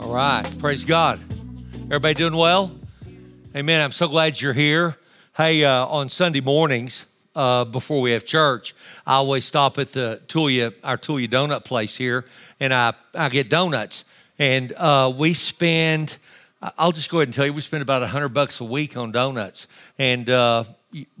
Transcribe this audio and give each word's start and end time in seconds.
All 0.00 0.14
right. 0.14 0.42
Praise 0.58 0.86
God. 0.86 1.20
Everybody 1.84 2.14
doing 2.14 2.34
well? 2.34 2.74
Amen. 3.54 3.82
I'm 3.82 3.92
so 3.92 4.08
glad 4.08 4.40
you're 4.40 4.54
here. 4.54 4.96
Hey, 5.36 5.62
uh, 5.62 5.84
on 5.84 6.08
Sunday 6.08 6.40
mornings, 6.40 7.04
uh, 7.36 7.66
before 7.66 8.00
we 8.00 8.12
have 8.12 8.24
church, 8.24 8.74
I 9.06 9.16
always 9.16 9.44
stop 9.44 9.78
at 9.78 9.92
the 9.92 10.22
Tulia, 10.26 10.72
our 10.82 10.96
Tulia 10.96 11.28
donut 11.28 11.66
place 11.66 11.96
here, 11.96 12.24
and 12.58 12.72
I, 12.72 12.94
I 13.14 13.28
get 13.28 13.50
donuts. 13.50 14.04
And 14.38 14.72
uh, 14.72 15.12
we 15.14 15.34
spend, 15.34 16.16
I'll 16.78 16.92
just 16.92 17.10
go 17.10 17.18
ahead 17.18 17.28
and 17.28 17.34
tell 17.34 17.44
you, 17.44 17.52
we 17.52 17.60
spend 17.60 17.82
about 17.82 18.00
100 18.00 18.30
bucks 18.30 18.60
a 18.60 18.64
week 18.64 18.96
on 18.96 19.12
donuts. 19.12 19.66
And 19.98 20.30
uh, 20.30 20.64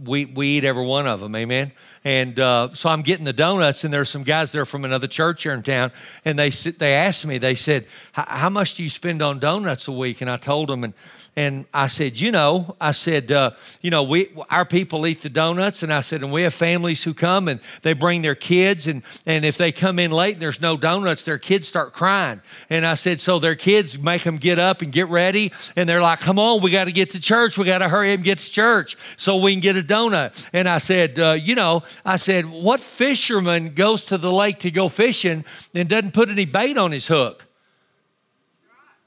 we, 0.02 0.24
we 0.24 0.46
eat 0.48 0.64
every 0.64 0.84
one 0.84 1.06
of 1.06 1.20
them, 1.20 1.34
amen. 1.36 1.72
And 2.02 2.38
uh, 2.40 2.74
so 2.74 2.88
I'm 2.88 3.02
getting 3.02 3.24
the 3.24 3.32
donuts, 3.32 3.84
and 3.84 3.92
there's 3.92 4.08
some 4.08 4.24
guys 4.24 4.52
there 4.52 4.66
from 4.66 4.84
another 4.84 5.06
church 5.06 5.44
here 5.44 5.52
in 5.52 5.62
town, 5.62 5.92
and 6.24 6.38
they 6.38 6.50
they 6.50 6.94
asked 6.94 7.24
me, 7.24 7.38
they 7.38 7.54
said, 7.54 7.86
"How 8.12 8.48
much 8.48 8.74
do 8.74 8.82
you 8.82 8.90
spend 8.90 9.22
on 9.22 9.38
donuts 9.38 9.86
a 9.86 9.92
week?" 9.92 10.20
And 10.20 10.30
I 10.30 10.38
told 10.38 10.68
them, 10.68 10.82
and 10.82 10.94
and 11.36 11.64
I 11.72 11.86
said, 11.86 12.18
you 12.18 12.32
know, 12.32 12.74
I 12.80 12.90
said, 12.90 13.30
uh, 13.30 13.52
you 13.80 13.90
know, 13.90 14.02
we 14.02 14.30
our 14.50 14.64
people 14.64 15.06
eat 15.06 15.22
the 15.22 15.28
donuts, 15.28 15.82
and 15.84 15.92
I 15.92 16.00
said, 16.00 16.22
and 16.22 16.32
we 16.32 16.42
have 16.42 16.52
families 16.52 17.04
who 17.04 17.14
come 17.14 17.46
and 17.46 17.60
they 17.82 17.92
bring 17.92 18.22
their 18.22 18.34
kids, 18.34 18.88
and 18.88 19.02
and 19.26 19.44
if 19.44 19.56
they 19.56 19.70
come 19.70 20.00
in 20.00 20.10
late 20.10 20.34
and 20.34 20.42
there's 20.42 20.60
no 20.60 20.76
donuts, 20.76 21.22
their 21.22 21.38
kids 21.38 21.68
start 21.68 21.92
crying. 21.92 22.40
And 22.68 22.84
I 22.84 22.94
said, 22.94 23.20
so 23.20 23.38
their 23.38 23.54
kids 23.54 23.96
make 23.96 24.24
them 24.24 24.38
get 24.38 24.58
up 24.58 24.82
and 24.82 24.90
get 24.90 25.06
ready, 25.08 25.52
and 25.76 25.88
they're 25.88 26.02
like, 26.02 26.18
come 26.18 26.40
on, 26.40 26.62
we 26.62 26.72
got 26.72 26.86
to 26.86 26.92
get 26.92 27.10
to 27.10 27.20
church, 27.20 27.56
we 27.56 27.64
got 27.64 27.78
to 27.78 27.88
hurry 27.88 28.10
up 28.10 28.16
and 28.16 28.24
get 28.24 28.38
to 28.38 28.50
church 28.50 28.96
so 29.16 29.36
we 29.36 29.52
can 29.52 29.60
get 29.60 29.76
a 29.76 29.82
donut. 29.82 30.48
And 30.52 30.68
I 30.68 30.78
said, 30.78 31.18
uh, 31.18 31.38
you 31.40 31.54
know, 31.54 31.84
I 32.04 32.16
said, 32.16 32.46
what 32.46 32.80
fisherman 32.80 33.74
goes 33.74 34.04
to 34.06 34.18
the 34.18 34.32
lake 34.32 34.58
to 34.60 34.70
go 34.72 34.88
fishing 34.88 35.44
and 35.74 35.88
doesn't 35.88 36.12
put 36.12 36.28
any 36.28 36.44
bait 36.44 36.76
on 36.76 36.90
his 36.90 37.06
hook? 37.06 37.46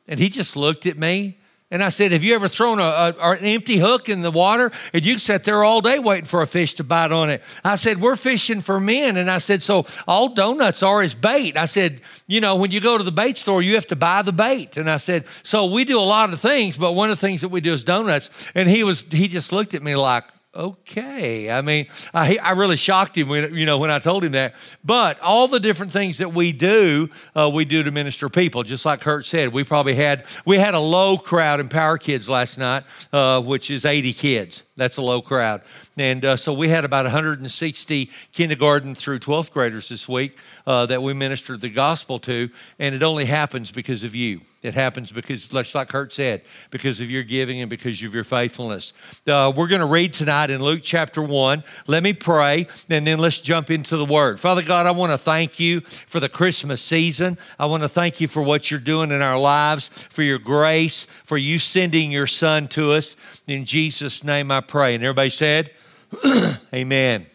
And 0.08 0.20
he 0.20 0.30
just 0.30 0.56
looked 0.56 0.86
at 0.86 0.98
me 0.98 1.38
and 1.74 1.84
I 1.84 1.90
said, 1.90 2.12
Have 2.12 2.24
you 2.24 2.36
ever 2.36 2.48
thrown 2.48 2.80
a, 2.80 2.84
a, 2.84 3.32
an 3.32 3.44
empty 3.44 3.78
hook 3.78 4.08
in 4.08 4.22
the 4.22 4.30
water 4.30 4.72
and 4.94 5.04
you 5.04 5.18
sat 5.18 5.44
there 5.44 5.64
all 5.64 5.82
day 5.82 5.98
waiting 5.98 6.26
for 6.26 6.44
a 6.44 6.48
fish 6.48 6.76
to 6.76 6.84
bite 6.84 7.12
on 7.12 7.32
it? 7.32 7.42
I 7.66 7.78
said, 7.78 8.00
We're 8.00 8.16
fishing 8.16 8.62
for 8.62 8.80
men. 8.80 9.18
And 9.18 9.28
I 9.28 9.40
said, 9.40 9.64
So 9.64 9.88
all 10.08 10.30
donuts 10.30 10.84
are 10.84 11.02
as 11.02 11.16
bait. 11.16 11.58
I 11.58 11.66
said, 11.66 12.02
You 12.28 12.42
know, 12.42 12.58
when 12.58 12.70
you 12.70 12.80
go 12.80 12.96
to 13.00 13.04
the 13.04 13.12
bait 13.12 13.40
store, 13.40 13.64
you 13.64 13.74
have 13.74 13.88
to 13.88 13.96
buy 13.96 14.22
the 14.22 14.32
bait. 14.32 14.78
And 14.78 14.88
I 14.88 14.98
said, 14.98 15.26
So 15.42 15.66
we 15.66 15.84
do 15.84 16.00
a 16.00 16.02
lot 16.02 16.32
of 16.32 16.40
things, 16.40 16.78
but 16.78 16.92
one 16.92 17.10
of 17.10 17.20
the 17.20 17.28
things 17.28 17.42
that 17.42 17.50
we 17.50 17.60
do 17.60 17.74
is 17.74 17.84
donuts. 17.84 18.30
And 18.54 18.70
he 18.70 18.84
was, 18.84 19.02
he 19.02 19.28
just 19.28 19.52
looked 19.52 19.74
at 19.74 19.82
me 19.82 19.96
like, 19.96 20.26
okay. 20.56 21.50
I 21.50 21.62
mean, 21.62 21.88
I, 22.14 22.38
I 22.42 22.52
really 22.52 22.78
shocked 22.78 23.18
him 23.18 23.30
when, 23.30 23.56
you 23.56 23.66
know, 23.66 23.78
when 23.78 23.92
I 23.92 24.00
told 24.00 24.24
him 24.24 24.34
that. 24.34 24.54
But 24.84 25.20
all 25.20 25.48
the 25.48 25.60
different 25.60 25.92
things 25.92 26.20
that 26.20 26.34
we 26.34 26.52
do, 26.52 27.10
uh, 27.36 27.50
we 27.54 27.66
do 27.66 27.84
to 27.84 27.92
minister 27.92 28.30
people. 28.30 28.64
Just 28.64 28.86
like 28.86 29.02
Kurt 29.02 29.26
said, 29.26 29.54
we 29.54 29.64
probably 29.64 29.96
had, 29.96 30.26
we 30.46 30.58
had 30.58 30.74
a 30.74 30.80
low 30.80 31.18
crowd 31.18 31.60
in 31.60 31.70
Power 31.70 31.98
Kids 31.98 32.30
last 32.30 32.58
night, 32.58 32.84
uh, 33.12 33.42
which 33.42 33.72
is 33.72 33.86
80 33.86 34.14
kids. 34.14 34.64
That's 34.76 34.98
a 34.98 35.04
low 35.04 35.22
crowd. 35.22 35.62
And 35.98 36.26
uh, 36.26 36.36
so 36.36 36.52
we 36.52 36.70
had 36.70 36.84
about 36.84 37.06
160 37.06 38.10
kindergarten 38.32 38.96
through 38.96 39.20
12th 39.20 39.52
graders 39.52 39.90
this 39.90 40.10
week 40.10 40.36
uh, 40.66 40.88
that 40.88 41.04
we 41.04 41.14
ministered 41.14 41.62
the 41.62 41.70
gospel 41.70 42.18
to. 42.22 42.50
And 42.80 42.96
it 42.96 43.04
only 43.04 43.26
happens 43.26 43.72
because 43.72 44.04
of 44.04 44.16
you. 44.16 44.42
It 44.64 44.74
happens 44.74 45.12
because, 45.12 45.48
just 45.48 45.76
like 45.76 45.90
Kurt 45.90 46.12
said, 46.12 46.42
because 46.72 47.02
of 47.02 47.12
your 47.12 47.22
giving 47.22 47.62
and 47.62 47.70
because 47.70 48.02
of 48.02 48.16
your 48.16 48.24
faithfulness. 48.24 48.94
Uh, 49.28 49.54
we're 49.56 49.68
going 49.68 49.82
to 49.82 49.88
read 49.88 50.14
tonight 50.14 50.43
in 50.50 50.62
Luke 50.62 50.82
chapter 50.84 51.22
1. 51.22 51.64
Let 51.88 52.04
me 52.04 52.14
pray, 52.14 52.68
and 52.90 53.06
then 53.06 53.20
let's 53.20 53.40
jump 53.40 53.72
into 53.72 53.98
the 53.98 54.06
word. 54.06 54.40
Father 54.40 54.62
God, 54.62 54.86
I 54.86 54.92
want 54.92 55.12
to 55.12 55.18
thank 55.18 55.60
you 55.60 55.82
for 55.82 56.20
the 56.20 56.30
Christmas 56.30 56.82
season. 56.82 57.38
I 57.60 57.66
want 57.66 57.84
to 57.84 57.90
thank 57.90 58.22
you 58.22 58.28
for 58.28 58.42
what 58.42 58.70
you're 58.70 58.80
doing 58.80 59.12
in 59.12 59.22
our 59.22 59.40
lives, 59.40 59.90
for 60.10 60.24
your 60.24 60.40
grace, 60.40 61.06
for 61.24 61.38
you 61.38 61.60
sending 61.60 62.12
your 62.12 62.28
son 62.28 62.68
to 62.70 62.92
us. 62.92 63.16
In 63.48 63.66
Jesus' 63.66 64.24
name 64.24 64.52
I 64.52 64.62
pray. 64.62 64.96
And 64.96 65.04
everybody 65.04 65.30
said, 65.30 65.72
Amen. 66.74 67.26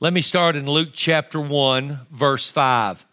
Let 0.00 0.12
me 0.12 0.22
start 0.22 0.56
in 0.56 0.66
Luke 0.66 0.90
chapter 0.92 1.40
1, 1.40 2.00
verse 2.10 2.50
5. 2.50 3.04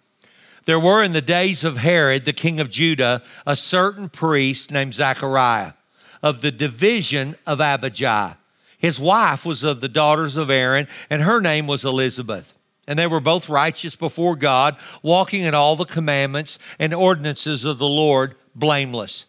There 0.65 0.79
were 0.79 1.03
in 1.03 1.13
the 1.13 1.21
days 1.21 1.63
of 1.63 1.77
Herod, 1.77 2.25
the 2.25 2.33
king 2.33 2.59
of 2.59 2.69
Judah, 2.69 3.23
a 3.45 3.55
certain 3.55 4.09
priest 4.09 4.71
named 4.71 4.93
Zachariah 4.93 5.73
of 6.21 6.41
the 6.41 6.51
division 6.51 7.35
of 7.45 7.61
Abijah. 7.61 8.37
His 8.79 8.99
wife 8.99 9.45
was 9.45 9.63
of 9.63 9.81
the 9.81 9.89
daughters 9.89 10.37
of 10.37 10.49
Aaron, 10.49 10.87
and 11.09 11.21
her 11.21 11.41
name 11.41 11.67
was 11.67 11.85
Elizabeth. 11.85 12.53
And 12.87 12.97
they 12.97 13.05
were 13.05 13.19
both 13.19 13.49
righteous 13.49 13.95
before 13.95 14.35
God, 14.35 14.77
walking 15.03 15.43
in 15.43 15.53
all 15.53 15.75
the 15.75 15.85
commandments 15.85 16.57
and 16.79 16.93
ordinances 16.93 17.65
of 17.65 17.77
the 17.77 17.87
Lord, 17.87 18.35
blameless. 18.55 19.25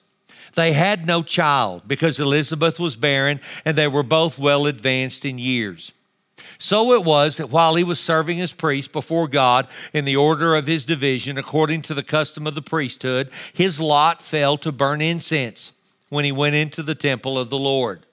They 0.54 0.72
had 0.72 1.06
no 1.06 1.22
child 1.22 1.82
because 1.86 2.18
Elizabeth 2.18 2.80
was 2.80 2.96
barren 2.96 3.40
and 3.64 3.76
they 3.76 3.88
were 3.88 4.02
both 4.02 4.38
well 4.38 4.66
advanced 4.66 5.24
in 5.24 5.38
years. 5.38 5.92
So 6.58 6.92
it 6.92 7.04
was 7.04 7.36
that 7.36 7.50
while 7.50 7.74
he 7.74 7.84
was 7.84 8.00
serving 8.00 8.40
as 8.40 8.52
priest 8.52 8.92
before 8.92 9.28
God 9.28 9.66
in 9.92 10.04
the 10.04 10.16
order 10.16 10.54
of 10.54 10.66
his 10.66 10.84
division, 10.84 11.38
according 11.38 11.82
to 11.82 11.94
the 11.94 12.02
custom 12.02 12.46
of 12.46 12.54
the 12.54 12.62
priesthood, 12.62 13.30
his 13.52 13.80
lot 13.80 14.22
fell 14.22 14.56
to 14.58 14.72
burn 14.72 15.00
incense 15.00 15.72
when 16.08 16.24
he 16.24 16.32
went 16.32 16.54
into 16.54 16.82
the 16.82 16.94
temple 16.94 17.38
of 17.38 17.50
the 17.50 17.58
Lord. 17.58 18.06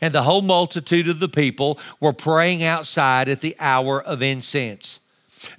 And 0.00 0.14
the 0.14 0.22
whole 0.22 0.42
multitude 0.42 1.08
of 1.08 1.20
the 1.20 1.28
people 1.28 1.78
were 2.00 2.12
praying 2.12 2.62
outside 2.62 3.28
at 3.28 3.40
the 3.40 3.56
hour 3.58 4.02
of 4.02 4.22
incense. 4.22 5.00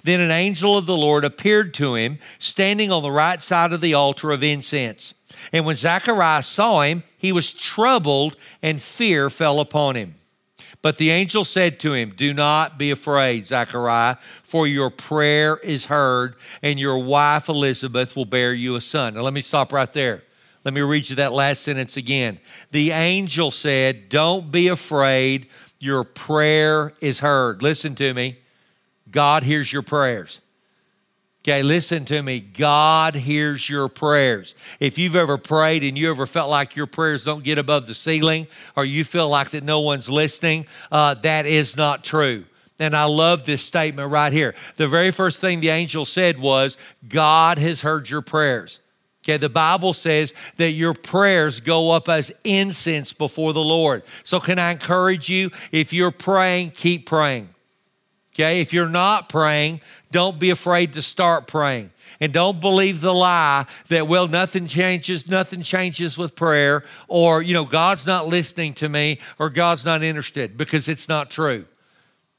Then 0.02 0.20
an 0.20 0.30
angel 0.30 0.76
of 0.76 0.86
the 0.86 0.96
Lord 0.96 1.24
appeared 1.24 1.74
to 1.74 1.94
him, 1.94 2.18
standing 2.38 2.90
on 2.90 3.02
the 3.02 3.10
right 3.10 3.40
side 3.40 3.72
of 3.72 3.80
the 3.80 3.94
altar 3.94 4.32
of 4.32 4.42
incense. 4.42 5.14
And 5.52 5.64
when 5.64 5.76
Zacharias 5.76 6.46
saw 6.46 6.82
him, 6.82 7.02
he 7.18 7.32
was 7.32 7.52
troubled, 7.52 8.36
and 8.62 8.82
fear 8.82 9.30
fell 9.30 9.60
upon 9.60 9.94
him. 9.94 10.14
But 10.82 10.98
the 10.98 11.10
angel 11.10 11.44
said 11.44 11.80
to 11.80 11.94
him, 11.94 12.12
Do 12.16 12.32
not 12.32 12.78
be 12.78 12.90
afraid, 12.90 13.46
Zachariah, 13.46 14.16
for 14.42 14.66
your 14.66 14.90
prayer 14.90 15.56
is 15.56 15.86
heard, 15.86 16.36
and 16.62 16.78
your 16.78 16.98
wife 16.98 17.48
Elizabeth 17.48 18.14
will 18.14 18.24
bear 18.24 18.52
you 18.52 18.76
a 18.76 18.80
son. 18.80 19.14
Now, 19.14 19.22
let 19.22 19.32
me 19.32 19.40
stop 19.40 19.72
right 19.72 19.92
there. 19.92 20.22
Let 20.66 20.74
me 20.74 20.80
read 20.80 21.08
you 21.08 21.14
that 21.16 21.32
last 21.32 21.62
sentence 21.62 21.96
again. 21.96 22.40
The 22.72 22.90
angel 22.90 23.52
said, 23.52 24.08
Don't 24.08 24.50
be 24.50 24.66
afraid, 24.66 25.46
your 25.78 26.02
prayer 26.02 26.92
is 27.00 27.20
heard. 27.20 27.62
Listen 27.62 27.94
to 27.94 28.12
me. 28.12 28.38
God 29.08 29.44
hears 29.44 29.72
your 29.72 29.82
prayers. 29.82 30.40
Okay, 31.44 31.62
listen 31.62 32.04
to 32.06 32.20
me. 32.20 32.40
God 32.40 33.14
hears 33.14 33.70
your 33.70 33.86
prayers. 33.86 34.56
If 34.80 34.98
you've 34.98 35.14
ever 35.14 35.38
prayed 35.38 35.84
and 35.84 35.96
you 35.96 36.10
ever 36.10 36.26
felt 36.26 36.50
like 36.50 36.74
your 36.74 36.88
prayers 36.88 37.22
don't 37.22 37.44
get 37.44 37.58
above 37.58 37.86
the 37.86 37.94
ceiling 37.94 38.48
or 38.74 38.84
you 38.84 39.04
feel 39.04 39.28
like 39.28 39.50
that 39.50 39.62
no 39.62 39.78
one's 39.78 40.10
listening, 40.10 40.66
uh, 40.90 41.14
that 41.14 41.46
is 41.46 41.76
not 41.76 42.02
true. 42.02 42.44
And 42.80 42.96
I 42.96 43.04
love 43.04 43.46
this 43.46 43.62
statement 43.62 44.10
right 44.10 44.32
here. 44.32 44.56
The 44.78 44.88
very 44.88 45.12
first 45.12 45.40
thing 45.40 45.60
the 45.60 45.68
angel 45.68 46.04
said 46.04 46.40
was, 46.40 46.76
God 47.08 47.58
has 47.58 47.82
heard 47.82 48.10
your 48.10 48.20
prayers. 48.20 48.80
Okay, 49.26 49.38
the 49.38 49.48
Bible 49.48 49.92
says 49.92 50.32
that 50.56 50.70
your 50.70 50.94
prayers 50.94 51.58
go 51.58 51.90
up 51.90 52.08
as 52.08 52.32
incense 52.44 53.12
before 53.12 53.52
the 53.52 53.62
Lord. 53.62 54.04
So, 54.22 54.38
can 54.38 54.60
I 54.60 54.70
encourage 54.70 55.28
you? 55.28 55.50
If 55.72 55.92
you're 55.92 56.12
praying, 56.12 56.70
keep 56.70 57.06
praying. 57.06 57.48
Okay, 58.32 58.60
if 58.60 58.72
you're 58.72 58.88
not 58.88 59.28
praying, 59.28 59.80
don't 60.12 60.38
be 60.38 60.50
afraid 60.50 60.92
to 60.92 61.02
start 61.02 61.48
praying. 61.48 61.90
And 62.20 62.32
don't 62.32 62.60
believe 62.60 63.00
the 63.00 63.12
lie 63.12 63.66
that, 63.88 64.06
well, 64.06 64.28
nothing 64.28 64.68
changes, 64.68 65.28
nothing 65.28 65.62
changes 65.62 66.16
with 66.16 66.36
prayer, 66.36 66.84
or, 67.08 67.42
you 67.42 67.52
know, 67.52 67.64
God's 67.64 68.06
not 68.06 68.28
listening 68.28 68.74
to 68.74 68.88
me, 68.88 69.18
or 69.40 69.50
God's 69.50 69.84
not 69.84 70.04
interested, 70.04 70.56
because 70.56 70.88
it's 70.88 71.08
not 71.08 71.30
true. 71.30 71.64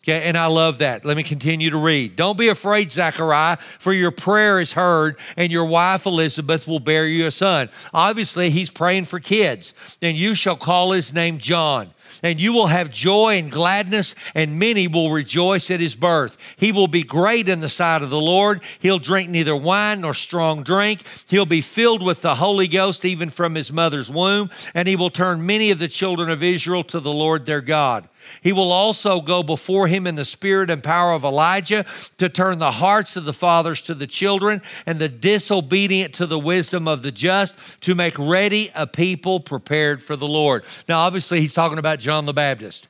Okay, 0.04 0.24
and 0.24 0.38
I 0.38 0.46
love 0.46 0.78
that. 0.78 1.04
Let 1.04 1.18
me 1.18 1.24
continue 1.24 1.70
to 1.70 1.78
read. 1.78 2.16
Don't 2.16 2.38
be 2.38 2.48
afraid, 2.48 2.92
Zechariah, 2.92 3.58
for 3.58 3.92
your 3.92 4.12
prayer 4.12 4.60
is 4.60 4.74
heard, 4.74 5.18
and 5.36 5.52
your 5.52 5.66
wife 5.66 6.06
Elizabeth 6.06 6.66
will 6.66 6.80
bear 6.80 7.06
you 7.06 7.28
a 7.28 7.32
son. 7.32 7.70
Obviously, 7.94 8.50
he's 8.50 8.70
praying 8.70 9.06
for 9.06 9.20
kids, 9.20 9.74
and 10.02 10.16
you 10.16 10.34
shall 10.34 10.56
call 10.56 10.92
his 10.92 11.14
name 11.14 11.40
John 11.40 11.92
and 12.24 12.40
you 12.40 12.54
will 12.54 12.68
have 12.68 12.90
joy 12.90 13.38
and 13.38 13.52
gladness, 13.52 14.16
and 14.34 14.60
many 14.60 14.88
will 14.88 15.12
rejoice 15.12 15.70
at 15.72 15.80
his 15.80 15.96
birth. 15.96 16.38
He 16.58 16.72
will 16.72 16.88
be 16.88 17.04
great 17.04 17.50
in 17.50 17.60
the 17.60 17.70
sight 17.70 18.02
of 18.02 18.10
the 18.10 18.20
Lord. 18.20 18.62
He'll 18.80 19.00
drink 19.00 19.30
neither 19.30 19.56
wine 19.56 20.02
nor 20.02 20.14
strong 20.14 20.64
drink. 20.64 21.04
He'll 21.28 21.46
be 21.46 21.62
filled 21.62 22.04
with 22.04 22.22
the 22.22 22.36
Holy 22.36 22.68
Ghost 22.68 23.06
even 23.06 23.30
from 23.30 23.56
his 23.56 23.72
mother's 23.72 24.10
womb, 24.10 24.50
and 24.74 24.88
he 24.88 24.96
will 24.96 25.10
turn 25.10 25.46
many 25.46 25.72
of 25.72 25.80
the 25.80 25.88
children 25.88 26.30
of 26.30 26.44
Israel 26.44 26.84
to 26.86 27.00
the 27.00 27.12
Lord 27.12 27.46
their 27.46 27.62
God. 27.62 28.08
He 28.42 28.54
will 28.54 28.72
also 28.72 29.22
go 29.22 29.44
before 29.44 29.88
him 29.88 30.08
in 30.08 30.16
the 30.16 30.26
spirit 30.26 30.70
and 30.70 30.84
power 30.84 31.14
of 31.14 31.24
Elijah 31.24 31.86
to 32.18 32.30
turn 32.30 32.60
the 32.60 32.72
hearts 32.72 33.16
of 33.16 33.26
the 33.26 33.34
fathers 33.34 33.82
to 33.84 33.94
the 33.94 34.08
children 34.08 34.62
and 34.86 35.00
the 35.00 35.10
disobedient 35.10 36.14
to 36.16 36.26
the 36.26 36.40
wisdom 36.40 36.88
of 36.88 37.02
the 37.04 37.12
just 37.12 37.56
to 37.82 37.96
make 37.96 38.18
ready 38.18 38.72
a 38.76 38.88
people 38.88 39.40
prepared 39.40 40.02
for 40.02 40.16
the 40.16 40.28
Lord. 40.28 40.64
Now, 40.88 41.00
obviously, 41.00 41.42
he's 41.42 41.54
talking 41.54 41.78
about 41.78 42.00
John 42.00 42.26
the 42.26 42.34
Baptist. 42.34 42.88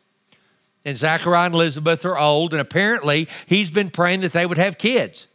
And 0.86 0.98
Zachariah 0.98 1.48
and 1.48 1.56
Elizabeth 1.56 2.06
are 2.06 2.18
old, 2.18 2.54
and 2.54 2.62
apparently 2.62 3.28
he's 3.45 3.69
been 3.69 3.90
praying 3.90 4.22
that 4.22 4.31
they 4.31 4.45
would 4.45 4.57
have 4.57 4.78
kids, 4.78 5.28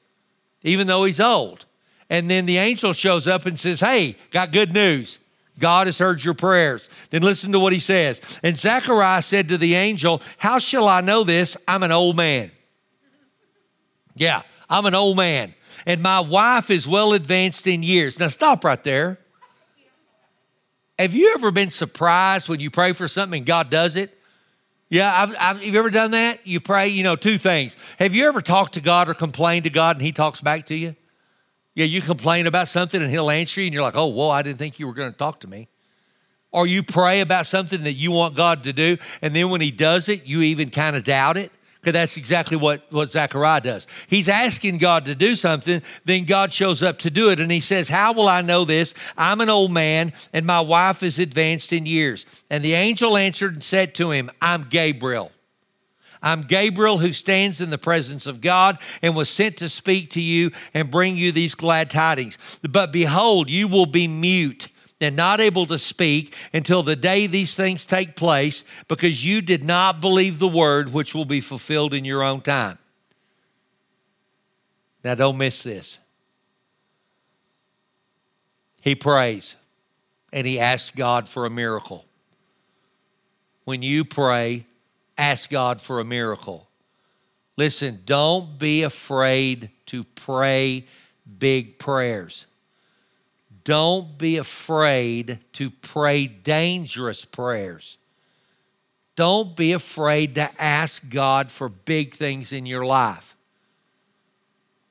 even 0.63 0.87
though 0.87 1.05
he's 1.05 1.21
old. 1.21 1.67
And 2.09 2.31
then 2.31 2.47
the 2.47 2.59
angel 2.59 2.93
shows 2.93 3.27
up 3.27 3.47
and 3.47 3.59
says, 3.59 3.81
Hey, 3.81 4.17
got 4.31 4.53
good 4.53 4.73
news. 4.73 5.19
God 5.59 5.87
has 5.87 5.99
heard 5.99 6.25
your 6.25 6.35
prayers. 6.35 6.89
Then 7.11 7.23
listen 7.23 7.53
to 7.53 7.61
what 7.61 7.73
he 7.73 7.81
says. 7.81 8.21
And 8.43 8.57
Zechariah 8.57 9.23
said 9.23 9.49
to 9.49 9.59
the 9.59 9.75
angel, 9.75 10.23
How 10.39 10.59
shall 10.59 10.89
I 10.89 11.01
know 11.01 11.25
this? 11.25 11.57
I'm 11.69 11.83
an 11.83 11.93
old 11.93 12.17
man. 12.17 12.51
Yeah, 14.15 14.43
I'm 14.69 14.87
an 14.87 14.95
old 14.95 15.17
man. 15.17 15.55
And 15.87 16.03
my 16.03 16.21
wife 16.21 16.71
is 16.71 16.87
well 16.87 17.13
advanced 17.13 17.67
in 17.67 17.83
years. 17.83 18.19
Now 18.19 18.29
stop 18.29 18.65
right 18.65 18.83
there. 18.83 19.19
Have 20.99 21.15
you 21.15 21.35
ever 21.35 21.51
been 21.51 21.71
surprised 21.71 22.49
when 22.49 22.61
you 22.61 22.71
pray 22.71 22.93
for 22.93 23.09
something 23.09 23.39
and 23.39 23.47
God 23.47 23.71
does 23.71 23.97
it? 23.97 24.17
Yeah, 24.89 25.11
I've, 25.23 25.35
I've, 25.39 25.63
you 25.63 25.79
ever 25.79 25.91
done 25.91 26.11
that? 26.11 26.47
You 26.47 26.61
pray, 26.61 26.89
you 26.89 27.03
know, 27.03 27.17
two 27.17 27.39
things. 27.39 27.77
Have 27.99 28.15
you 28.15 28.27
ever 28.27 28.43
talked 28.43 28.75
to 28.75 28.81
God 28.81 29.09
or 29.09 29.15
complained 29.15 29.65
to 29.65 29.71
God 29.71 29.97
and 29.97 30.05
He 30.05 30.13
talks 30.13 30.41
back 30.43 30.67
to 30.67 30.75
you? 30.75 30.95
Yeah, 31.75 31.87
you 31.87 32.03
complain 32.03 32.47
about 32.47 32.69
something 32.69 33.01
and 33.01 33.11
He'll 33.11 33.31
answer 33.31 33.61
you, 33.61 33.67
and 33.67 33.75
you're 33.75 33.83
like, 33.83 33.97
oh, 33.97 34.07
whoa, 34.07 34.31
I 34.31 34.43
didn't 34.43 34.59
think 34.59 34.79
you 34.79 34.87
were 34.87 34.95
going 34.95 35.13
to 35.13 35.19
talk 35.19 35.41
to 35.41 35.49
me. 35.49 35.69
Or 36.51 36.67
you 36.67 36.83
pray 36.83 37.21
about 37.21 37.47
something 37.47 37.85
that 37.85 37.95
you 37.95 38.13
want 38.13 38.35
God 38.35 38.65
to 38.65 38.73
do, 38.73 38.99
and 39.23 39.35
then 39.35 39.51
when 39.51 39.61
He 39.61 39.71
does 39.71 40.09
it, 40.09 40.27
you 40.27 40.43
even 40.43 40.71
kind 40.71 40.97
of 40.97 41.05
doubt 41.05 41.37
it 41.37 41.51
because 41.83 41.95
that's 41.95 42.17
exactly 42.17 42.57
what, 42.57 42.81
what 42.91 43.11
Zechariah 43.11 43.61
does. 43.61 43.89
He's 44.07 44.29
asking 44.29 44.79
God 44.79 45.07
to 45.07 45.17
do 45.17 45.35
something, 45.35 45.83
then 46.05 46.27
God 46.27 46.53
shows 46.53 46.81
up 46.81 47.01
to 47.01 47.11
do 47.11 47.31
it. 47.31 47.41
And 47.41 47.51
he 47.51 47.59
says, 47.59 47.89
How 47.89 48.13
will 48.13 48.29
I 48.29 48.41
know 48.41 48.65
this? 48.65 48.95
I'm 49.19 49.41
an 49.41 49.51
old 49.51 49.73
man, 49.73 50.13
and 50.33 50.47
my 50.47 50.61
wife 50.61 51.03
is 51.03 51.19
advanced 51.19 51.73
in 51.73 51.85
years. 51.85 52.25
And 52.51 52.65
the 52.65 52.75
angel 52.75 53.17
answered 53.17 53.55
and 53.55 53.65
said 53.65 53.97
to 53.97 54.13
him, 54.13 54.31
I'm 54.41 54.69
Gabriel. 54.69 55.33
I'm 56.23 56.43
Gabriel 56.43 56.99
who 56.99 57.13
stands 57.13 57.61
in 57.61 57.71
the 57.71 57.79
presence 57.79 58.27
of 58.27 58.41
God 58.41 58.79
and 59.03 59.17
was 59.17 59.29
sent 59.29 59.57
to 59.59 59.69
speak 59.69 60.11
to 60.11 60.21
you 60.21 60.53
and 60.73 60.91
bring 60.91 61.17
you 61.17 61.33
these 61.33 61.55
glad 61.55 61.91
tidings. 61.91 62.39
But 62.63 62.93
behold, 62.93 63.51
you 63.51 63.67
will 63.67 63.87
be 63.87 64.07
mute 64.07 64.69
and 65.01 65.17
not 65.17 65.41
able 65.41 65.67
to 65.67 65.79
speak 65.79 66.35
until 66.53 66.85
the 66.85 66.95
day 66.95 67.27
these 67.27 67.57
things 67.57 67.85
take 67.85 68.15
place 68.15 68.65
because 68.87 69.25
you 69.25 69.43
did 69.43 69.65
not 69.65 70.01
believe 70.01 70.39
the 70.39 70.49
word 70.49 70.93
which 70.93 71.13
will 71.15 71.25
be 71.25 71.41
fulfilled 71.41 71.93
in 71.93 72.05
your 72.05 72.23
own 72.23 72.41
time. 72.41 72.79
Now, 75.03 75.17
don't 75.17 75.37
miss 75.37 75.65
this. 75.65 75.99
He 78.81 78.95
prays 78.95 79.57
and 80.33 80.47
he 80.47 80.61
asks 80.61 80.95
God 80.95 81.29
for 81.29 81.47
a 81.47 81.51
miracle. 81.51 82.05
When 83.65 83.83
you 83.83 84.05
pray, 84.05 84.67
ask 85.23 85.49
God 85.51 85.81
for 85.81 86.01
a 86.01 86.05
miracle. 86.05 86.69
Listen, 87.57 88.01
don't 88.05 88.59
be 88.59 88.83
afraid 88.83 89.71
to 89.87 90.03
pray 90.03 90.87
big 91.39 91.79
prayers. 91.79 92.47
Don't 93.65 94.19
be 94.19 94.39
afraid 94.39 95.39
to 95.53 95.71
pray 95.71 96.27
dangerous 96.27 97.25
prayers. 97.25 97.99
Don't 99.15 99.55
be 99.55 99.73
afraid 99.73 100.35
to 100.35 100.51
ask 100.61 101.09
God 101.09 101.53
for 101.53 101.69
big 101.69 102.15
things 102.15 102.53
in 102.53 102.67
your 102.67 102.85
life. 102.85 103.37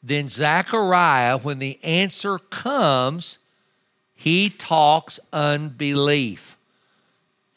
Then 0.02 0.30
Zechariah, 0.30 1.40
when 1.40 1.60
the 1.60 1.78
answer 1.84 2.40
comes, 2.40 3.38
he 4.14 4.50
talks 4.50 5.20
unbelief. 5.34 6.58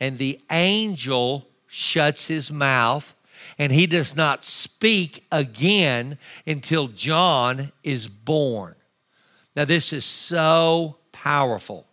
And 0.01 0.19
the 0.19 0.41
angel 0.51 1.47
shuts 1.75 2.29
his 2.29 2.53
mouth 2.53 3.17
and 3.59 3.73
he 3.73 3.87
does 3.87 4.15
not 4.15 4.45
speak 4.45 5.25
again 5.33 6.19
until 6.47 6.87
John 6.87 7.73
is 7.83 8.07
born. 8.07 8.77
Now, 9.57 9.65
this 9.65 9.93
is 9.93 10.05
so 10.05 10.99
powerful. 11.11 11.87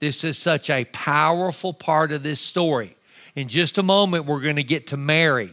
This 0.00 0.24
is 0.24 0.38
such 0.38 0.70
a 0.70 0.86
powerful 0.86 1.74
part 1.74 2.12
of 2.12 2.22
this 2.22 2.40
story. 2.40 2.96
In 3.34 3.48
just 3.48 3.76
a 3.76 3.82
moment, 3.82 4.24
we're 4.24 4.40
going 4.40 4.56
to 4.56 4.62
get 4.62 4.86
to 4.88 4.96
Mary. 4.96 5.50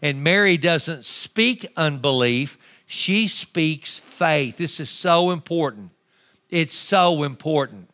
And 0.00 0.24
Mary 0.24 0.56
doesn't 0.56 1.04
speak 1.04 1.66
unbelief, 1.76 2.56
she 2.86 3.26
speaks 3.28 3.98
faith. 3.98 4.56
This 4.56 4.80
is 4.80 4.90
so 4.90 5.30
important. 5.30 5.90
It's 6.48 6.74
so 6.74 7.22
important. 7.22 7.90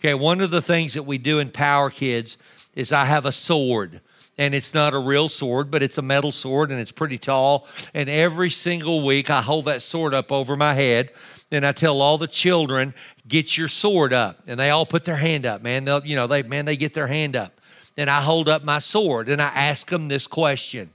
Okay, 0.00 0.14
one 0.14 0.42
of 0.42 0.50
the 0.50 0.62
things 0.62 0.94
that 0.94 1.04
we 1.04 1.16
do 1.16 1.38
in 1.38 1.50
Power 1.50 1.88
Kids 1.88 2.36
is 2.74 2.92
I 2.92 3.06
have 3.06 3.24
a 3.24 3.32
sword. 3.32 4.00
And 4.36 4.54
it's 4.54 4.74
not 4.74 4.94
a 4.94 4.98
real 4.98 5.28
sword, 5.28 5.70
but 5.70 5.82
it's 5.82 5.98
a 5.98 6.02
metal 6.02 6.32
sword 6.32 6.70
and 6.70 6.80
it's 6.80 6.90
pretty 6.90 7.18
tall. 7.18 7.68
And 7.94 8.08
every 8.08 8.50
single 8.50 9.04
week 9.04 9.30
I 9.30 9.42
hold 9.42 9.66
that 9.66 9.82
sword 9.82 10.12
up 10.12 10.32
over 10.32 10.56
my 10.56 10.74
head 10.74 11.12
and 11.52 11.64
I 11.64 11.72
tell 11.72 12.02
all 12.02 12.18
the 12.18 12.26
children, 12.26 12.94
get 13.28 13.56
your 13.56 13.68
sword 13.68 14.12
up. 14.12 14.42
And 14.46 14.58
they 14.58 14.70
all 14.70 14.86
put 14.86 15.04
their 15.04 15.16
hand 15.16 15.46
up, 15.46 15.62
man. 15.62 15.84
They'll, 15.84 16.04
you 16.04 16.16
know, 16.16 16.26
they, 16.26 16.42
man, 16.42 16.64
they 16.64 16.76
get 16.76 16.94
their 16.94 17.06
hand 17.06 17.36
up. 17.36 17.60
And 17.96 18.10
I 18.10 18.20
hold 18.20 18.48
up 18.48 18.64
my 18.64 18.80
sword 18.80 19.28
and 19.28 19.40
I 19.40 19.46
ask 19.46 19.88
them 19.88 20.08
this 20.08 20.26
question 20.26 20.92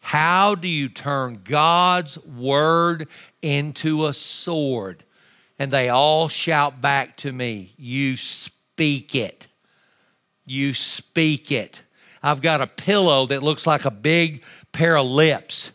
How 0.00 0.56
do 0.56 0.66
you 0.66 0.88
turn 0.88 1.40
God's 1.44 2.18
word 2.24 3.06
into 3.42 4.06
a 4.06 4.12
sword? 4.12 5.04
And 5.58 5.70
they 5.70 5.88
all 5.88 6.26
shout 6.26 6.80
back 6.80 7.16
to 7.18 7.32
me, 7.32 7.74
You 7.76 8.16
speak 8.16 9.14
it. 9.14 9.46
You 10.44 10.74
speak 10.74 11.52
it. 11.52 11.82
I've 12.22 12.42
got 12.42 12.60
a 12.60 12.66
pillow 12.66 13.26
that 13.26 13.42
looks 13.42 13.66
like 13.66 13.84
a 13.84 13.90
big 13.90 14.42
pair 14.72 14.96
of 14.96 15.06
lips. 15.06 15.72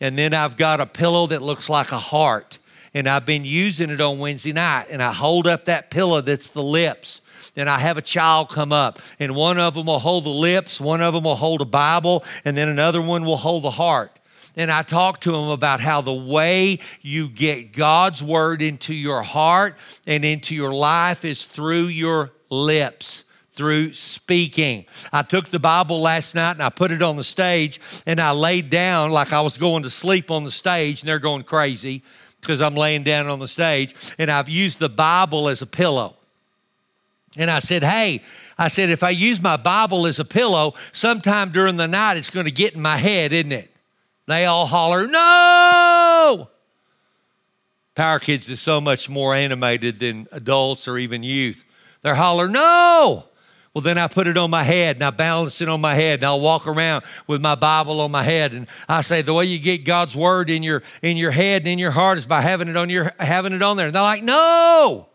And 0.00 0.18
then 0.18 0.34
I've 0.34 0.56
got 0.56 0.80
a 0.80 0.86
pillow 0.86 1.26
that 1.28 1.40
looks 1.40 1.68
like 1.68 1.92
a 1.92 1.98
heart 1.98 2.58
and 2.96 3.10
I've 3.10 3.26
been 3.26 3.44
using 3.44 3.90
it 3.90 4.00
on 4.00 4.18
Wednesday 4.18 4.54
night. 4.54 4.86
And 4.90 5.02
I 5.02 5.12
hold 5.12 5.46
up 5.46 5.66
that 5.66 5.90
pillow 5.90 6.22
that's 6.22 6.48
the 6.48 6.62
lips. 6.62 7.20
And 7.54 7.68
I 7.68 7.78
have 7.78 7.98
a 7.98 8.02
child 8.02 8.48
come 8.48 8.72
up, 8.72 9.00
and 9.18 9.34
one 9.34 9.58
of 9.58 9.74
them 9.74 9.86
will 9.86 9.98
hold 9.98 10.24
the 10.24 10.30
lips, 10.30 10.78
one 10.78 11.00
of 11.00 11.14
them 11.14 11.24
will 11.24 11.36
hold 11.36 11.62
a 11.62 11.66
Bible, 11.66 12.22
and 12.44 12.54
then 12.54 12.68
another 12.68 13.00
one 13.00 13.24
will 13.24 13.38
hold 13.38 13.62
the 13.62 13.70
heart. 13.70 14.18
And 14.56 14.70
I 14.70 14.82
talk 14.82 15.20
to 15.22 15.32
them 15.32 15.48
about 15.48 15.80
how 15.80 16.02
the 16.02 16.12
way 16.12 16.80
you 17.00 17.28
get 17.28 17.72
God's 17.72 18.22
word 18.22 18.60
into 18.60 18.94
your 18.94 19.22
heart 19.22 19.76
and 20.06 20.24
into 20.24 20.54
your 20.54 20.72
life 20.72 21.24
is 21.24 21.46
through 21.46 21.84
your 21.84 22.32
lips 22.50 23.24
through 23.56 23.94
speaking. 23.94 24.84
I 25.12 25.22
took 25.22 25.48
the 25.48 25.58
Bible 25.58 26.00
last 26.00 26.34
night 26.34 26.52
and 26.52 26.62
I 26.62 26.68
put 26.68 26.92
it 26.92 27.02
on 27.02 27.16
the 27.16 27.24
stage 27.24 27.80
and 28.06 28.20
I 28.20 28.32
laid 28.32 28.70
down 28.70 29.10
like 29.10 29.32
I 29.32 29.40
was 29.40 29.56
going 29.58 29.82
to 29.84 29.90
sleep 29.90 30.30
on 30.30 30.44
the 30.44 30.50
stage 30.50 31.00
and 31.00 31.08
they're 31.08 31.18
going 31.18 31.42
crazy 31.42 32.02
because 32.40 32.60
I'm 32.60 32.74
laying 32.74 33.02
down 33.02 33.26
on 33.26 33.38
the 33.38 33.48
stage 33.48 33.94
and 34.18 34.30
I've 34.30 34.48
used 34.48 34.78
the 34.78 34.90
Bible 34.90 35.48
as 35.48 35.62
a 35.62 35.66
pillow. 35.66 36.16
And 37.36 37.50
I 37.50 37.58
said, 37.58 37.82
Hey, 37.82 38.22
I 38.58 38.68
said, 38.68 38.90
if 38.90 39.02
I 39.02 39.10
use 39.10 39.42
my 39.42 39.56
Bible 39.56 40.06
as 40.06 40.18
a 40.18 40.24
pillow, 40.24 40.74
sometime 40.92 41.50
during 41.50 41.76
the 41.76 41.88
night 41.88 42.16
it's 42.18 42.30
going 42.30 42.46
to 42.46 42.52
get 42.52 42.74
in 42.74 42.82
my 42.82 42.98
head, 42.98 43.32
isn't 43.32 43.52
it? 43.52 43.70
They 44.26 44.44
all 44.44 44.66
holler, 44.66 45.06
No! 45.06 46.48
Power 47.94 48.18
Kids 48.18 48.50
is 48.50 48.60
so 48.60 48.80
much 48.80 49.08
more 49.08 49.34
animated 49.34 49.98
than 49.98 50.28
adults 50.30 50.86
or 50.86 50.98
even 50.98 51.22
youth. 51.22 51.64
They're 52.02 52.14
holler, 52.14 52.48
No! 52.48 53.24
Well, 53.76 53.82
then 53.82 53.98
I 53.98 54.06
put 54.06 54.26
it 54.26 54.38
on 54.38 54.48
my 54.48 54.62
head 54.62 54.96
and 54.96 55.02
I 55.02 55.10
balance 55.10 55.60
it 55.60 55.68
on 55.68 55.82
my 55.82 55.94
head 55.94 56.20
and 56.20 56.24
I'll 56.24 56.40
walk 56.40 56.66
around 56.66 57.04
with 57.26 57.42
my 57.42 57.56
Bible 57.56 58.00
on 58.00 58.10
my 58.10 58.22
head. 58.22 58.54
And 58.54 58.66
I 58.88 59.02
say, 59.02 59.20
the 59.20 59.34
way 59.34 59.44
you 59.44 59.58
get 59.58 59.84
God's 59.84 60.16
word 60.16 60.48
in 60.48 60.62
your, 60.62 60.82
in 61.02 61.18
your 61.18 61.30
head 61.30 61.60
and 61.60 61.68
in 61.68 61.78
your 61.78 61.90
heart 61.90 62.16
is 62.16 62.24
by 62.24 62.40
having 62.40 62.68
it 62.68 62.76
on 62.78 62.88
your, 62.88 63.12
having 63.20 63.52
it 63.52 63.60
on 63.60 63.76
there. 63.76 63.88
And 63.88 63.94
they're 63.94 64.00
like, 64.00 64.22
no. 64.22 65.10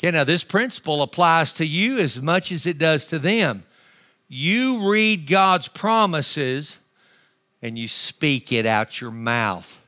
Okay, 0.00 0.10
now 0.10 0.24
this 0.24 0.42
principle 0.42 1.02
applies 1.02 1.52
to 1.52 1.64
you 1.64 1.98
as 1.98 2.20
much 2.20 2.50
as 2.50 2.66
it 2.66 2.78
does 2.78 3.06
to 3.06 3.20
them. 3.20 3.62
You 4.26 4.90
read 4.90 5.28
God's 5.28 5.68
promises 5.68 6.78
and 7.62 7.78
you 7.78 7.86
speak 7.86 8.50
it 8.50 8.66
out 8.66 9.00
your 9.00 9.12
mouth 9.12 9.79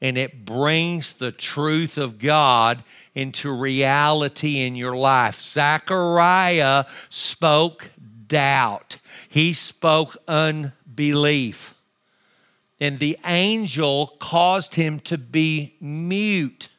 and 0.00 0.16
it 0.16 0.44
brings 0.44 1.14
the 1.14 1.32
truth 1.32 1.98
of 1.98 2.18
God 2.18 2.82
into 3.14 3.52
reality 3.52 4.60
in 4.60 4.74
your 4.74 4.96
life. 4.96 5.40
Zechariah 5.40 6.86
spoke 7.08 7.90
doubt, 8.26 8.96
he 9.28 9.52
spoke 9.52 10.16
unbelief. 10.26 11.74
And 12.82 12.98
the 12.98 13.18
angel 13.26 14.16
caused 14.20 14.76
him 14.76 15.00
to 15.00 15.18
be 15.18 15.76
mute. 15.80 16.70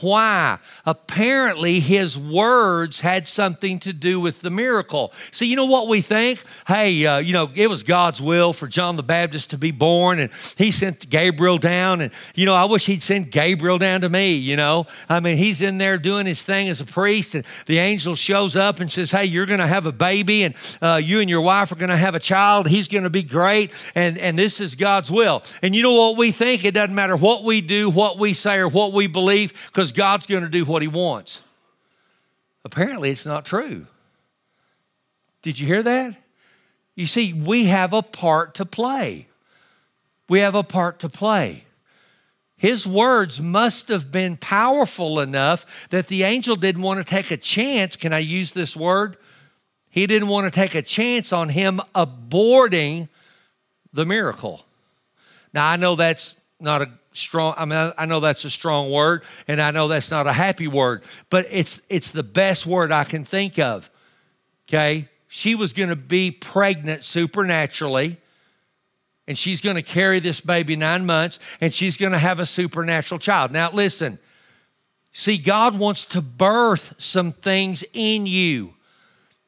Why? 0.00 0.58
Apparently, 0.86 1.80
his 1.80 2.16
words 2.16 3.00
had 3.00 3.26
something 3.26 3.78
to 3.80 3.92
do 3.92 4.20
with 4.20 4.40
the 4.40 4.50
miracle. 4.50 5.12
See, 5.32 5.46
you 5.46 5.56
know 5.56 5.64
what 5.66 5.88
we 5.88 6.00
think? 6.00 6.42
Hey, 6.66 7.04
uh, 7.06 7.18
you 7.18 7.32
know, 7.32 7.50
it 7.54 7.68
was 7.68 7.82
God's 7.82 8.20
will 8.20 8.52
for 8.52 8.66
John 8.66 8.96
the 8.96 9.02
Baptist 9.02 9.50
to 9.50 9.58
be 9.58 9.70
born, 9.70 10.20
and 10.20 10.30
he 10.56 10.70
sent 10.70 11.08
Gabriel 11.10 11.58
down. 11.58 12.00
And, 12.00 12.12
you 12.34 12.46
know, 12.46 12.54
I 12.54 12.64
wish 12.64 12.86
he'd 12.86 13.02
send 13.02 13.30
Gabriel 13.30 13.78
down 13.78 14.02
to 14.02 14.08
me, 14.08 14.34
you 14.34 14.56
know. 14.56 14.86
I 15.08 15.20
mean, 15.20 15.36
he's 15.36 15.62
in 15.62 15.78
there 15.78 15.98
doing 15.98 16.26
his 16.26 16.42
thing 16.42 16.68
as 16.68 16.80
a 16.80 16.86
priest, 16.86 17.34
and 17.34 17.44
the 17.66 17.78
angel 17.78 18.14
shows 18.14 18.56
up 18.56 18.80
and 18.80 18.90
says, 18.90 19.10
Hey, 19.10 19.24
you're 19.24 19.46
going 19.46 19.60
to 19.60 19.66
have 19.66 19.86
a 19.86 19.92
baby, 19.92 20.44
and 20.44 20.54
uh, 20.80 21.00
you 21.02 21.20
and 21.20 21.28
your 21.28 21.40
wife 21.40 21.72
are 21.72 21.76
going 21.76 21.90
to 21.90 21.96
have 21.96 22.14
a 22.14 22.20
child. 22.20 22.68
He's 22.68 22.88
going 22.88 23.04
to 23.04 23.10
be 23.10 23.22
great, 23.22 23.70
and, 23.94 24.18
and 24.18 24.38
this 24.38 24.60
is 24.60 24.74
God's 24.74 25.10
will. 25.10 25.42
And 25.62 25.74
you 25.74 25.82
know 25.82 25.94
what 25.94 26.16
we 26.16 26.30
think? 26.30 26.64
It 26.64 26.72
doesn't 26.72 26.94
matter 26.94 27.16
what 27.16 27.44
we 27.44 27.60
do, 27.60 27.90
what 27.90 28.18
we 28.18 28.34
say, 28.34 28.58
or 28.58 28.68
what 28.68 28.92
we 28.92 29.06
believe, 29.06 29.52
because 29.66 29.87
because 29.88 29.96
God's 29.96 30.26
going 30.26 30.42
to 30.42 30.48
do 30.50 30.64
what 30.64 30.82
He 30.82 30.88
wants. 30.88 31.40
Apparently, 32.64 33.10
it's 33.10 33.24
not 33.24 33.46
true. 33.46 33.86
Did 35.40 35.58
you 35.58 35.66
hear 35.66 35.82
that? 35.82 36.14
You 36.94 37.06
see, 37.06 37.32
we 37.32 37.66
have 37.66 37.92
a 37.92 38.02
part 38.02 38.56
to 38.56 38.66
play. 38.66 39.28
We 40.28 40.40
have 40.40 40.54
a 40.54 40.62
part 40.62 40.98
to 41.00 41.08
play. 41.08 41.64
His 42.56 42.86
words 42.86 43.40
must 43.40 43.88
have 43.88 44.12
been 44.12 44.36
powerful 44.36 45.20
enough 45.20 45.88
that 45.90 46.08
the 46.08 46.24
angel 46.24 46.56
didn't 46.56 46.82
want 46.82 46.98
to 46.98 47.04
take 47.04 47.30
a 47.30 47.36
chance. 47.36 47.96
Can 47.96 48.12
I 48.12 48.18
use 48.18 48.52
this 48.52 48.76
word? 48.76 49.16
He 49.88 50.06
didn't 50.06 50.28
want 50.28 50.52
to 50.52 50.60
take 50.60 50.74
a 50.74 50.82
chance 50.82 51.32
on 51.32 51.48
him 51.48 51.80
aborting 51.94 53.08
the 53.92 54.04
miracle. 54.04 54.66
Now, 55.54 55.66
I 55.68 55.76
know 55.76 55.94
that's 55.94 56.34
not 56.60 56.82
a 56.82 56.90
strong 57.18 57.54
i 57.56 57.64
mean 57.64 57.92
i 57.98 58.06
know 58.06 58.20
that's 58.20 58.44
a 58.44 58.50
strong 58.50 58.90
word 58.90 59.22
and 59.46 59.60
i 59.60 59.70
know 59.70 59.88
that's 59.88 60.10
not 60.10 60.26
a 60.26 60.32
happy 60.32 60.68
word 60.68 61.02
but 61.30 61.46
it's 61.50 61.80
it's 61.88 62.10
the 62.10 62.22
best 62.22 62.66
word 62.66 62.92
i 62.92 63.04
can 63.04 63.24
think 63.24 63.58
of 63.58 63.90
okay? 64.68 65.08
She 65.28 65.54
was 65.54 65.72
going 65.72 65.88
to 65.88 65.96
be 65.96 66.30
pregnant 66.30 67.04
supernaturally 67.04 68.18
and 69.26 69.36
she's 69.36 69.60
going 69.60 69.76
to 69.76 69.82
carry 69.82 70.20
this 70.20 70.40
baby 70.40 70.74
nine 70.76 71.04
months 71.04 71.38
and 71.60 71.72
she's 71.72 71.96
going 71.96 72.12
to 72.12 72.18
have 72.18 72.40
a 72.40 72.46
supernatural 72.46 73.18
child. 73.18 73.52
Now 73.52 73.70
listen 73.70 74.18
see 75.10 75.38
god 75.38 75.76
wants 75.76 76.04
to 76.04 76.20
birth 76.20 76.94
some 76.98 77.32
things 77.32 77.82
in 77.94 78.26
you 78.26 78.74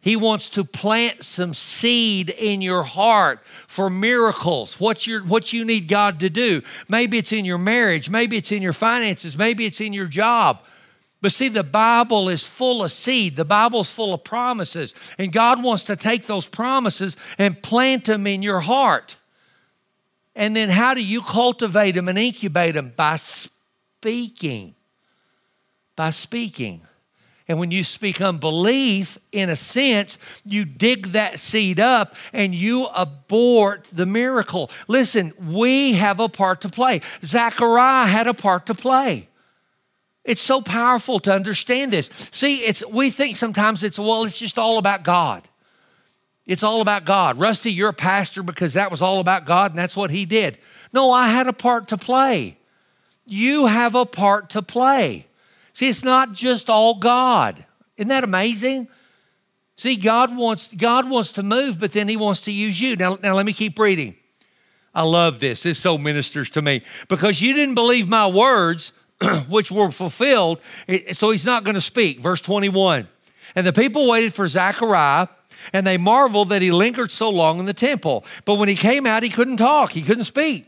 he 0.00 0.16
wants 0.16 0.48
to 0.50 0.64
plant 0.64 1.24
some 1.24 1.52
seed 1.52 2.30
in 2.30 2.62
your 2.62 2.82
heart 2.82 3.40
for 3.66 3.90
miracles. 3.90 4.80
What, 4.80 5.06
you 5.06 5.20
what 5.20 5.52
you 5.52 5.64
need 5.64 5.88
God 5.88 6.20
to 6.20 6.30
do. 6.30 6.62
Maybe 6.88 7.18
it's 7.18 7.32
in 7.32 7.44
your 7.44 7.58
marriage, 7.58 8.08
maybe 8.08 8.38
it's 8.38 8.50
in 8.50 8.62
your 8.62 8.72
finances, 8.72 9.36
maybe 9.36 9.66
it's 9.66 9.80
in 9.80 9.92
your 9.92 10.06
job. 10.06 10.60
But 11.22 11.32
see, 11.32 11.48
the 11.48 11.62
Bible 11.62 12.30
is 12.30 12.46
full 12.46 12.82
of 12.82 12.90
seed. 12.90 13.36
The 13.36 13.44
Bible's 13.44 13.90
full 13.90 14.14
of 14.14 14.24
promises. 14.24 14.94
And 15.18 15.30
God 15.30 15.62
wants 15.62 15.84
to 15.84 15.96
take 15.96 16.26
those 16.26 16.46
promises 16.46 17.14
and 17.36 17.62
plant 17.62 18.06
them 18.06 18.26
in 18.26 18.42
your 18.42 18.60
heart. 18.60 19.16
And 20.34 20.56
then 20.56 20.70
how 20.70 20.94
do 20.94 21.04
you 21.04 21.20
cultivate 21.20 21.92
them 21.92 22.08
and 22.08 22.18
incubate 22.18 22.72
them? 22.72 22.94
By 22.96 23.16
speaking. 23.16 24.74
By 25.94 26.10
speaking. 26.12 26.80
And 27.50 27.58
when 27.58 27.72
you 27.72 27.82
speak 27.82 28.20
unbelief, 28.20 29.18
in 29.32 29.50
a 29.50 29.56
sense, 29.56 30.18
you 30.44 30.64
dig 30.64 31.08
that 31.08 31.40
seed 31.40 31.80
up 31.80 32.14
and 32.32 32.54
you 32.54 32.84
abort 32.86 33.88
the 33.92 34.06
miracle. 34.06 34.70
Listen, 34.86 35.32
we 35.36 35.94
have 35.94 36.20
a 36.20 36.28
part 36.28 36.60
to 36.60 36.68
play. 36.68 37.00
Zechariah 37.24 38.06
had 38.06 38.28
a 38.28 38.34
part 38.34 38.66
to 38.66 38.74
play. 38.74 39.26
It's 40.24 40.40
so 40.40 40.62
powerful 40.62 41.18
to 41.18 41.34
understand 41.34 41.92
this. 41.92 42.08
See, 42.30 42.58
it's 42.58 42.86
we 42.86 43.10
think 43.10 43.36
sometimes 43.36 43.82
it's 43.82 43.98
well, 43.98 44.22
it's 44.22 44.38
just 44.38 44.56
all 44.56 44.78
about 44.78 45.02
God. 45.02 45.42
It's 46.46 46.62
all 46.62 46.80
about 46.80 47.04
God. 47.04 47.36
Rusty, 47.36 47.72
you're 47.72 47.88
a 47.88 47.92
pastor 47.92 48.44
because 48.44 48.74
that 48.74 48.92
was 48.92 49.02
all 49.02 49.18
about 49.18 49.44
God 49.44 49.72
and 49.72 49.78
that's 49.80 49.96
what 49.96 50.12
he 50.12 50.24
did. 50.24 50.56
No, 50.92 51.10
I 51.10 51.26
had 51.26 51.48
a 51.48 51.52
part 51.52 51.88
to 51.88 51.98
play. 51.98 52.58
You 53.26 53.66
have 53.66 53.96
a 53.96 54.06
part 54.06 54.50
to 54.50 54.62
play. 54.62 55.26
It's 55.88 56.04
not 56.04 56.32
just 56.32 56.68
all 56.68 56.98
God. 56.98 57.64
Isn't 57.96 58.08
that 58.08 58.24
amazing? 58.24 58.88
See, 59.76 59.96
God 59.96 60.36
wants, 60.36 60.74
God 60.74 61.08
wants 61.08 61.32
to 61.32 61.42
move, 61.42 61.80
but 61.80 61.92
then 61.92 62.08
He 62.08 62.16
wants 62.16 62.42
to 62.42 62.52
use 62.52 62.80
you. 62.80 62.96
Now, 62.96 63.18
now 63.22 63.34
let 63.34 63.46
me 63.46 63.52
keep 63.52 63.78
reading. 63.78 64.14
I 64.94 65.02
love 65.02 65.40
this. 65.40 65.62
This 65.62 65.78
so 65.78 65.96
ministers 65.96 66.50
to 66.50 66.62
me. 66.62 66.82
Because 67.08 67.40
you 67.40 67.54
didn't 67.54 67.76
believe 67.76 68.08
my 68.08 68.26
words, 68.26 68.92
which 69.48 69.70
were 69.70 69.90
fulfilled, 69.90 70.60
so 71.12 71.30
He's 71.30 71.46
not 71.46 71.64
going 71.64 71.76
to 71.76 71.80
speak. 71.80 72.20
Verse 72.20 72.40
21. 72.40 73.08
And 73.54 73.66
the 73.66 73.72
people 73.72 74.08
waited 74.08 74.34
for 74.34 74.46
Zechariah, 74.48 75.28
and 75.72 75.86
they 75.86 75.96
marveled 75.96 76.50
that 76.50 76.62
he 76.62 76.70
lingered 76.70 77.10
so 77.10 77.28
long 77.28 77.58
in 77.58 77.66
the 77.66 77.74
temple. 77.74 78.24
But 78.44 78.56
when 78.56 78.68
he 78.68 78.76
came 78.76 79.06
out, 79.06 79.22
he 79.22 79.28
couldn't 79.28 79.58
talk, 79.58 79.92
he 79.92 80.02
couldn't 80.02 80.24
speak. 80.24 80.66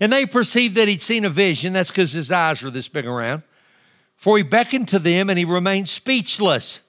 And 0.00 0.12
they 0.12 0.26
perceived 0.26 0.74
that 0.76 0.88
he'd 0.88 1.02
seen 1.02 1.24
a 1.24 1.30
vision. 1.30 1.72
That's 1.72 1.90
because 1.90 2.12
his 2.12 2.30
eyes 2.30 2.62
were 2.62 2.70
this 2.70 2.88
big 2.88 3.06
around. 3.06 3.42
For 4.16 4.36
he 4.36 4.42
beckoned 4.42 4.88
to 4.88 4.98
them 4.98 5.30
and 5.30 5.38
he 5.38 5.44
remained 5.44 5.88
speechless. 5.88 6.80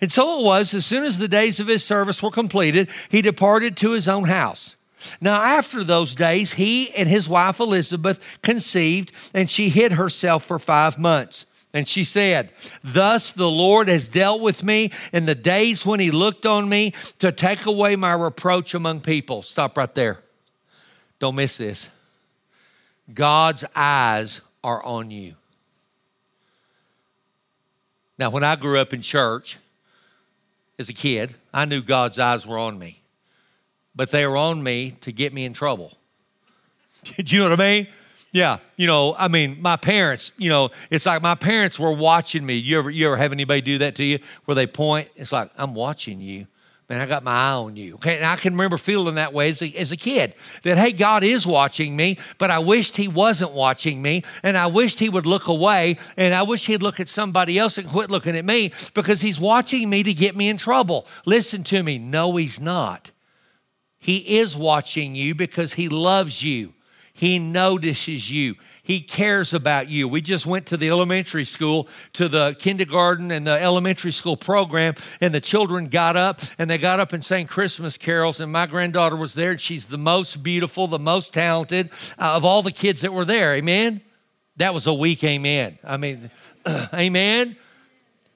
And 0.00 0.12
so 0.12 0.40
it 0.40 0.44
was, 0.44 0.74
as 0.74 0.86
soon 0.86 1.04
as 1.04 1.18
the 1.18 1.28
days 1.28 1.60
of 1.60 1.66
his 1.66 1.84
service 1.84 2.22
were 2.22 2.30
completed, 2.30 2.88
he 3.10 3.22
departed 3.22 3.76
to 3.78 3.92
his 3.92 4.08
own 4.08 4.24
house. 4.24 4.76
Now, 5.20 5.42
after 5.42 5.82
those 5.82 6.14
days, 6.14 6.54
he 6.54 6.92
and 6.94 7.08
his 7.08 7.28
wife 7.28 7.58
Elizabeth 7.58 8.38
conceived, 8.42 9.10
and 9.34 9.50
she 9.50 9.68
hid 9.68 9.92
herself 9.92 10.44
for 10.44 10.58
five 10.58 10.98
months. 10.98 11.46
And 11.74 11.88
she 11.88 12.04
said, 12.04 12.52
Thus 12.84 13.32
the 13.32 13.50
Lord 13.50 13.88
has 13.88 14.08
dealt 14.08 14.42
with 14.42 14.62
me 14.62 14.92
in 15.12 15.26
the 15.26 15.34
days 15.34 15.86
when 15.86 16.00
he 16.00 16.10
looked 16.10 16.46
on 16.46 16.68
me 16.68 16.92
to 17.18 17.32
take 17.32 17.66
away 17.66 17.96
my 17.96 18.12
reproach 18.12 18.74
among 18.74 19.00
people. 19.00 19.42
Stop 19.42 19.76
right 19.76 19.92
there. 19.94 20.20
Don't 21.18 21.34
miss 21.34 21.56
this. 21.56 21.88
God's 23.12 23.64
eyes 23.74 24.42
are 24.62 24.82
on 24.84 25.10
you. 25.10 25.34
Now, 28.18 28.30
when 28.30 28.44
I 28.44 28.56
grew 28.56 28.78
up 28.78 28.92
in 28.92 29.00
church 29.02 29.58
as 30.78 30.88
a 30.88 30.92
kid, 30.92 31.34
I 31.52 31.64
knew 31.64 31.82
God's 31.82 32.18
eyes 32.18 32.46
were 32.46 32.58
on 32.58 32.78
me, 32.78 33.02
but 33.94 34.10
they 34.10 34.26
were 34.26 34.36
on 34.36 34.62
me 34.62 34.96
to 35.00 35.12
get 35.12 35.32
me 35.32 35.44
in 35.44 35.52
trouble. 35.52 35.96
Do 37.04 37.36
you 37.36 37.42
know 37.42 37.50
what 37.50 37.60
I 37.60 37.72
mean? 37.72 37.88
Yeah, 38.32 38.58
you 38.76 38.86
know, 38.86 39.14
I 39.18 39.28
mean, 39.28 39.60
my 39.60 39.76
parents, 39.76 40.32
you 40.38 40.48
know, 40.48 40.70
it's 40.90 41.04
like 41.04 41.20
my 41.20 41.34
parents 41.34 41.78
were 41.78 41.92
watching 41.92 42.46
me. 42.46 42.54
You 42.54 42.78
ever, 42.78 42.88
you 42.90 43.06
ever 43.06 43.18
have 43.18 43.30
anybody 43.30 43.60
do 43.60 43.78
that 43.78 43.94
to 43.96 44.04
you 44.04 44.20
where 44.46 44.54
they 44.54 44.66
point? 44.66 45.10
It's 45.16 45.32
like, 45.32 45.50
I'm 45.58 45.74
watching 45.74 46.20
you 46.20 46.46
man, 46.92 47.00
I 47.00 47.06
got 47.06 47.24
my 47.24 47.32
eye 47.32 47.52
on 47.52 47.74
you. 47.74 47.94
Okay, 47.94 48.16
and 48.16 48.26
I 48.26 48.36
can 48.36 48.52
remember 48.52 48.76
feeling 48.76 49.14
that 49.14 49.32
way 49.32 49.48
as 49.48 49.62
a, 49.62 49.74
as 49.76 49.92
a 49.92 49.96
kid 49.96 50.34
that, 50.62 50.76
hey, 50.76 50.92
God 50.92 51.24
is 51.24 51.46
watching 51.46 51.96
me, 51.96 52.18
but 52.36 52.50
I 52.50 52.58
wished 52.58 52.98
He 52.98 53.08
wasn't 53.08 53.52
watching 53.52 54.02
me, 54.02 54.24
and 54.42 54.58
I 54.58 54.66
wished 54.66 54.98
He 54.98 55.08
would 55.08 55.24
look 55.24 55.46
away, 55.46 55.96
and 56.18 56.34
I 56.34 56.42
wish 56.42 56.66
He'd 56.66 56.82
look 56.82 57.00
at 57.00 57.08
somebody 57.08 57.58
else 57.58 57.78
and 57.78 57.88
quit 57.88 58.10
looking 58.10 58.36
at 58.36 58.44
me 58.44 58.72
because 58.92 59.22
He's 59.22 59.40
watching 59.40 59.88
me 59.88 60.02
to 60.02 60.12
get 60.12 60.36
me 60.36 60.50
in 60.50 60.58
trouble. 60.58 61.06
Listen 61.24 61.64
to 61.64 61.82
me. 61.82 61.96
No, 61.96 62.36
He's 62.36 62.60
not. 62.60 63.10
He 63.98 64.38
is 64.38 64.54
watching 64.54 65.14
you 65.14 65.34
because 65.34 65.72
He 65.72 65.88
loves 65.88 66.44
you. 66.44 66.74
He 67.22 67.38
notices 67.38 68.32
you. 68.32 68.56
He 68.82 68.98
cares 68.98 69.54
about 69.54 69.88
you. 69.88 70.08
We 70.08 70.20
just 70.20 70.44
went 70.44 70.66
to 70.66 70.76
the 70.76 70.88
elementary 70.88 71.44
school, 71.44 71.86
to 72.14 72.26
the 72.26 72.56
kindergarten 72.58 73.30
and 73.30 73.46
the 73.46 73.62
elementary 73.62 74.10
school 74.10 74.36
program, 74.36 74.94
and 75.20 75.32
the 75.32 75.40
children 75.40 75.86
got 75.86 76.16
up 76.16 76.40
and 76.58 76.68
they 76.68 76.78
got 76.78 76.98
up 76.98 77.12
and 77.12 77.24
sang 77.24 77.46
Christmas 77.46 77.96
carols. 77.96 78.40
And 78.40 78.50
my 78.50 78.66
granddaughter 78.66 79.14
was 79.14 79.34
there, 79.34 79.56
she's 79.56 79.86
the 79.86 79.98
most 79.98 80.42
beautiful, 80.42 80.88
the 80.88 80.98
most 80.98 81.32
talented 81.32 81.90
uh, 82.18 82.34
of 82.34 82.44
all 82.44 82.60
the 82.60 82.72
kids 82.72 83.02
that 83.02 83.12
were 83.12 83.24
there. 83.24 83.54
Amen? 83.54 84.00
That 84.56 84.74
was 84.74 84.88
a 84.88 84.92
weak 84.92 85.22
amen. 85.22 85.78
I 85.84 85.98
mean, 85.98 86.28
amen 86.92 87.56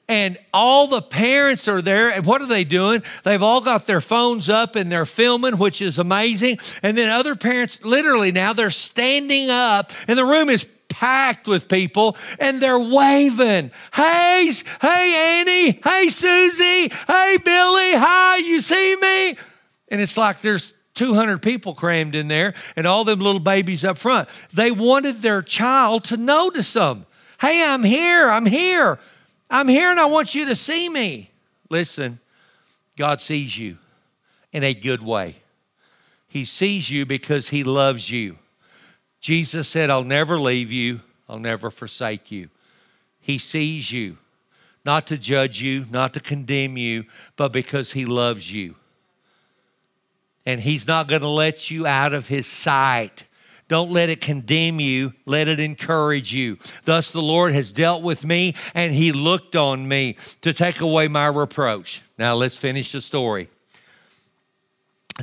and 0.08 0.38
all 0.52 0.86
the 0.86 1.02
parents 1.02 1.68
are 1.68 1.82
there. 1.82 2.10
And 2.10 2.24
what 2.24 2.40
are 2.42 2.46
they 2.46 2.64
doing? 2.64 3.02
They've 3.24 3.42
all 3.42 3.60
got 3.60 3.86
their 3.86 4.00
phones 4.00 4.48
up 4.48 4.76
and 4.76 4.90
they're 4.90 5.06
filming, 5.06 5.58
which 5.58 5.82
is 5.82 5.98
amazing. 5.98 6.58
And 6.82 6.96
then 6.96 7.08
other 7.08 7.34
parents, 7.34 7.82
literally 7.82 8.32
now, 8.32 8.52
they're 8.52 8.70
standing 8.70 9.50
up 9.50 9.92
and 10.06 10.16
the 10.16 10.24
room 10.24 10.48
is 10.48 10.66
packed 10.88 11.48
with 11.48 11.68
people 11.68 12.16
and 12.38 12.60
they're 12.60 12.78
waving. 12.78 13.70
Hey, 13.92 14.50
hey, 14.80 15.40
Annie. 15.40 15.80
Hey, 15.82 16.08
Susie. 16.08 16.94
Hey, 17.06 17.36
Billy. 17.44 17.92
Hi, 17.96 18.36
you 18.36 18.60
see 18.60 18.96
me? 18.96 19.36
And 19.88 20.00
it's 20.00 20.16
like 20.16 20.40
there's 20.40 20.74
200 20.94 21.42
people 21.42 21.74
crammed 21.74 22.14
in 22.14 22.28
there 22.28 22.54
and 22.76 22.86
all 22.86 23.04
them 23.04 23.20
little 23.20 23.40
babies 23.40 23.84
up 23.84 23.98
front. 23.98 24.28
They 24.52 24.70
wanted 24.70 25.16
their 25.16 25.42
child 25.42 26.04
to 26.04 26.16
notice 26.16 26.72
them. 26.72 27.06
Hey, 27.40 27.62
I'm 27.64 27.82
here. 27.82 28.30
I'm 28.30 28.46
here. 28.46 28.98
I'm 29.48 29.68
here 29.68 29.90
and 29.90 30.00
I 30.00 30.06
want 30.06 30.34
you 30.34 30.46
to 30.46 30.56
see 30.56 30.88
me. 30.88 31.30
Listen, 31.70 32.20
God 32.96 33.20
sees 33.20 33.56
you 33.56 33.78
in 34.52 34.64
a 34.64 34.74
good 34.74 35.02
way. 35.02 35.36
He 36.28 36.44
sees 36.44 36.90
you 36.90 37.06
because 37.06 37.48
He 37.48 37.64
loves 37.64 38.10
you. 38.10 38.38
Jesus 39.20 39.68
said, 39.68 39.90
I'll 39.90 40.04
never 40.04 40.38
leave 40.38 40.70
you, 40.70 41.00
I'll 41.28 41.38
never 41.38 41.70
forsake 41.70 42.30
you. 42.30 42.48
He 43.20 43.38
sees 43.38 43.90
you, 43.90 44.18
not 44.84 45.06
to 45.08 45.18
judge 45.18 45.60
you, 45.60 45.84
not 45.90 46.14
to 46.14 46.20
condemn 46.20 46.76
you, 46.76 47.04
but 47.36 47.52
because 47.52 47.92
He 47.92 48.04
loves 48.04 48.52
you. 48.52 48.76
And 50.44 50.60
He's 50.60 50.86
not 50.86 51.08
going 51.08 51.22
to 51.22 51.28
let 51.28 51.70
you 51.70 51.86
out 51.86 52.12
of 52.12 52.28
His 52.28 52.46
sight. 52.46 53.24
Don't 53.68 53.90
let 53.90 54.10
it 54.10 54.20
condemn 54.20 54.78
you. 54.78 55.12
Let 55.24 55.48
it 55.48 55.58
encourage 55.58 56.32
you. 56.32 56.58
Thus 56.84 57.10
the 57.10 57.22
Lord 57.22 57.52
has 57.52 57.72
dealt 57.72 58.02
with 58.02 58.24
me 58.24 58.54
and 58.74 58.94
he 58.94 59.12
looked 59.12 59.56
on 59.56 59.88
me 59.88 60.16
to 60.42 60.52
take 60.52 60.80
away 60.80 61.08
my 61.08 61.26
reproach. 61.26 62.02
Now 62.18 62.34
let's 62.34 62.56
finish 62.56 62.92
the 62.92 63.00
story. 63.00 63.48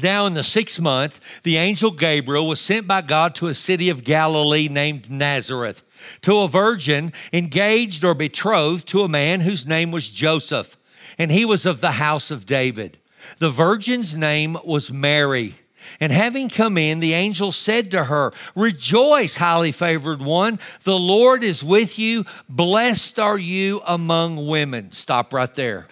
Now, 0.02 0.26
in 0.26 0.34
the 0.34 0.44
sixth 0.44 0.80
month, 0.80 1.22
the 1.44 1.58
angel 1.58 1.92
Gabriel 1.92 2.48
was 2.48 2.60
sent 2.60 2.88
by 2.88 3.02
God 3.02 3.36
to 3.36 3.48
a 3.48 3.54
city 3.54 3.90
of 3.90 4.04
Galilee 4.04 4.68
named 4.68 5.12
Nazareth 5.12 5.84
to 6.22 6.40
a 6.40 6.48
virgin 6.48 7.14
engaged 7.32 8.04
or 8.04 8.16
betrothed 8.16 8.88
to 8.90 9.04
a 9.04 9.10
man 9.10 9.42
whose 9.42 9.68
name 9.68 9.92
was 9.92 10.10
Joseph, 10.10 10.78
and 11.20 11.32
he 11.32 11.46
was 11.46 11.66
of 11.68 11.80
the 11.80 11.94
house 11.94 12.32
of 12.32 12.48
David. 12.48 12.98
The 13.38 13.52
virgin's 13.52 14.16
name 14.16 14.58
was 14.66 14.92
Mary. 14.92 15.56
And 16.00 16.12
having 16.12 16.50
come 16.50 16.78
in, 16.78 17.00
the 17.00 17.14
angel 17.14 17.52
said 17.52 17.92
to 17.92 18.06
her, 18.06 18.34
Rejoice, 18.56 19.38
highly 19.38 19.72
favored 19.72 20.22
one. 20.22 20.60
The 20.84 20.98
Lord 20.98 21.44
is 21.44 21.64
with 21.64 21.98
you. 22.00 22.26
Blessed 22.50 23.20
are 23.20 23.38
you 23.38 23.82
among 23.86 24.48
women. 24.48 24.92
Stop 24.92 25.34
right 25.34 25.54
there. 25.56 25.88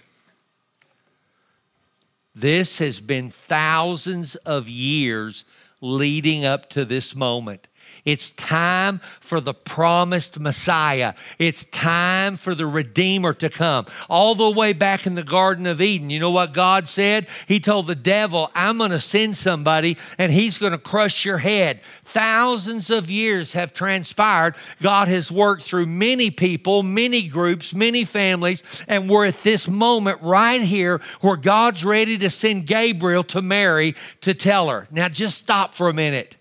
This 2.33 2.77
has 2.79 3.01
been 3.01 3.29
thousands 3.29 4.35
of 4.37 4.69
years 4.69 5.43
leading 5.81 6.45
up 6.45 6.69
to 6.69 6.85
this 6.85 7.15
moment. 7.15 7.67
It's 8.05 8.31
time 8.31 8.99
for 9.19 9.39
the 9.39 9.53
promised 9.53 10.39
Messiah. 10.39 11.13
It's 11.37 11.65
time 11.65 12.35
for 12.35 12.55
the 12.55 12.65
Redeemer 12.65 13.33
to 13.33 13.49
come. 13.49 13.85
All 14.09 14.35
the 14.35 14.49
way 14.49 14.73
back 14.73 15.05
in 15.05 15.15
the 15.15 15.23
Garden 15.23 15.67
of 15.67 15.81
Eden, 15.81 16.09
you 16.09 16.19
know 16.19 16.31
what 16.31 16.53
God 16.53 16.89
said? 16.89 17.27
He 17.47 17.59
told 17.59 17.87
the 17.87 17.95
devil, 17.95 18.49
I'm 18.55 18.77
going 18.77 18.91
to 18.91 18.99
send 18.99 19.35
somebody 19.35 19.97
and 20.17 20.31
he's 20.31 20.57
going 20.57 20.71
to 20.71 20.77
crush 20.77 21.25
your 21.25 21.37
head. 21.37 21.81
Thousands 22.03 22.89
of 22.89 23.09
years 23.09 23.53
have 23.53 23.71
transpired. 23.73 24.55
God 24.81 25.07
has 25.07 25.31
worked 25.31 25.63
through 25.63 25.85
many 25.85 26.31
people, 26.31 26.83
many 26.83 27.27
groups, 27.27 27.73
many 27.73 28.03
families, 28.03 28.63
and 28.87 29.09
we're 29.09 29.27
at 29.27 29.43
this 29.43 29.67
moment 29.67 30.21
right 30.21 30.61
here 30.61 31.01
where 31.21 31.37
God's 31.37 31.85
ready 31.85 32.17
to 32.17 32.29
send 32.29 32.65
Gabriel 32.65 33.23
to 33.25 33.41
Mary 33.41 33.95
to 34.21 34.33
tell 34.33 34.69
her. 34.69 34.87
Now, 34.91 35.07
just 35.07 35.37
stop 35.37 35.73
for 35.73 35.87
a 35.89 35.93
minute. 35.93 36.37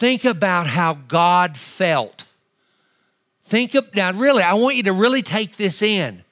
Think 0.00 0.24
about 0.24 0.66
how 0.66 0.94
God 0.94 1.58
felt. 1.58 2.24
Think 3.44 3.74
of 3.74 3.94
now, 3.94 4.10
really, 4.14 4.42
I 4.42 4.54
want 4.54 4.76
you 4.76 4.84
to 4.84 4.94
really 4.94 5.20
take 5.20 5.58
this 5.58 5.82
in. 5.82 6.24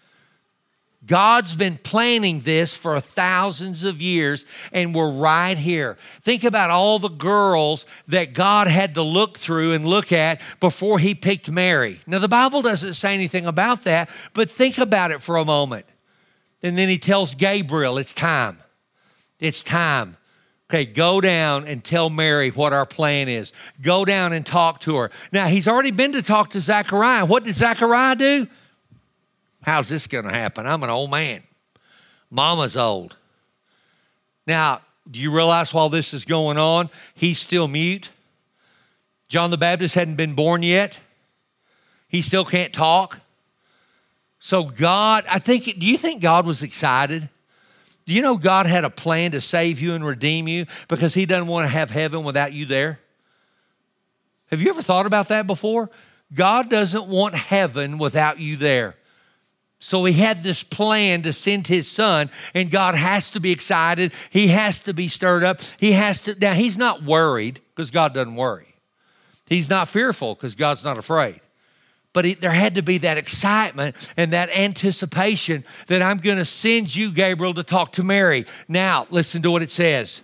God's 1.04 1.54
been 1.54 1.76
planning 1.76 2.40
this 2.40 2.74
for 2.74 2.98
thousands 2.98 3.84
of 3.84 4.00
years, 4.00 4.46
and 4.72 4.94
we're 4.94 5.12
right 5.12 5.58
here. 5.58 5.98
Think 6.22 6.44
about 6.44 6.70
all 6.70 6.98
the 6.98 7.10
girls 7.10 7.84
that 8.06 8.32
God 8.32 8.68
had 8.68 8.94
to 8.94 9.02
look 9.02 9.36
through 9.36 9.74
and 9.74 9.84
look 9.86 10.12
at 10.12 10.40
before 10.60 10.98
He 10.98 11.14
picked 11.14 11.50
Mary. 11.50 12.00
Now, 12.06 12.20
the 12.20 12.26
Bible 12.26 12.62
doesn't 12.62 12.94
say 12.94 13.12
anything 13.12 13.44
about 13.44 13.84
that, 13.84 14.08
but 14.32 14.48
think 14.48 14.78
about 14.78 15.10
it 15.10 15.20
for 15.20 15.36
a 15.36 15.44
moment. 15.44 15.84
And 16.62 16.78
then 16.78 16.88
He 16.88 16.96
tells 16.96 17.34
Gabriel, 17.34 17.98
It's 17.98 18.14
time. 18.14 18.60
It's 19.38 19.62
time. 19.62 20.16
Okay, 20.70 20.84
go 20.84 21.20
down 21.22 21.66
and 21.66 21.82
tell 21.82 22.10
Mary 22.10 22.50
what 22.50 22.74
our 22.74 22.84
plan 22.84 23.26
is. 23.28 23.54
Go 23.80 24.04
down 24.04 24.34
and 24.34 24.44
talk 24.44 24.80
to 24.80 24.96
her. 24.96 25.10
Now, 25.32 25.46
he's 25.46 25.66
already 25.66 25.92
been 25.92 26.12
to 26.12 26.22
talk 26.22 26.50
to 26.50 26.60
Zachariah. 26.60 27.24
What 27.24 27.44
did 27.44 27.54
Zachariah 27.54 28.16
do? 28.16 28.46
How's 29.62 29.88
this 29.88 30.06
going 30.06 30.26
to 30.26 30.32
happen? 30.32 30.66
I'm 30.66 30.82
an 30.82 30.90
old 30.90 31.10
man. 31.10 31.42
Mama's 32.30 32.76
old. 32.76 33.16
Now, 34.46 34.82
do 35.10 35.18
you 35.18 35.34
realize 35.34 35.72
while 35.72 35.88
this 35.88 36.12
is 36.12 36.26
going 36.26 36.58
on, 36.58 36.90
he's 37.14 37.38
still 37.38 37.66
mute? 37.66 38.10
John 39.28 39.50
the 39.50 39.56
Baptist 39.56 39.94
hadn't 39.94 40.16
been 40.16 40.34
born 40.34 40.62
yet. 40.62 40.98
He 42.08 42.20
still 42.20 42.44
can't 42.44 42.74
talk. 42.74 43.20
So, 44.38 44.64
God, 44.64 45.24
I 45.28 45.38
think, 45.38 45.64
do 45.64 45.86
you 45.86 45.96
think 45.96 46.20
God 46.20 46.44
was 46.44 46.62
excited? 46.62 47.30
Do 48.08 48.14
you 48.14 48.22
know 48.22 48.38
God 48.38 48.64
had 48.64 48.86
a 48.86 48.90
plan 48.90 49.32
to 49.32 49.40
save 49.42 49.82
you 49.82 49.92
and 49.92 50.02
redeem 50.02 50.48
you 50.48 50.64
because 50.88 51.12
He 51.12 51.26
doesn't 51.26 51.46
want 51.46 51.66
to 51.66 51.68
have 51.68 51.90
heaven 51.90 52.24
without 52.24 52.54
you 52.54 52.64
there? 52.64 53.00
Have 54.46 54.62
you 54.62 54.70
ever 54.70 54.80
thought 54.80 55.04
about 55.04 55.28
that 55.28 55.46
before? 55.46 55.90
God 56.32 56.70
doesn't 56.70 57.06
want 57.06 57.34
heaven 57.34 57.98
without 57.98 58.38
you 58.40 58.56
there. 58.56 58.96
So 59.78 60.06
he 60.06 60.14
had 60.14 60.42
this 60.42 60.62
plan 60.62 61.20
to 61.22 61.34
send 61.34 61.66
his 61.66 61.86
son, 61.86 62.30
and 62.54 62.70
God 62.70 62.94
has 62.94 63.30
to 63.32 63.40
be 63.40 63.52
excited. 63.52 64.14
He 64.30 64.48
has 64.48 64.80
to 64.80 64.94
be 64.94 65.08
stirred 65.08 65.44
up. 65.44 65.60
He 65.76 65.92
has 65.92 66.22
to. 66.22 66.34
Now, 66.34 66.54
he's 66.54 66.78
not 66.78 67.02
worried 67.02 67.60
because 67.76 67.90
God 67.90 68.14
doesn't 68.14 68.36
worry. 68.36 68.74
He's 69.46 69.68
not 69.68 69.86
fearful 69.86 70.34
because 70.34 70.54
God's 70.54 70.82
not 70.82 70.96
afraid 70.96 71.42
but 72.12 72.26
it, 72.26 72.40
there 72.40 72.50
had 72.50 72.74
to 72.76 72.82
be 72.82 72.98
that 72.98 73.18
excitement 73.18 73.94
and 74.16 74.32
that 74.32 74.50
anticipation 74.56 75.64
that 75.88 76.02
I'm 76.02 76.18
going 76.18 76.38
to 76.38 76.44
send 76.44 76.94
you, 76.94 77.12
Gabriel, 77.12 77.54
to 77.54 77.62
talk 77.62 77.92
to 77.92 78.02
Mary. 78.02 78.46
Now, 78.66 79.06
listen 79.10 79.42
to 79.42 79.50
what 79.50 79.62
it 79.62 79.70
says. 79.70 80.22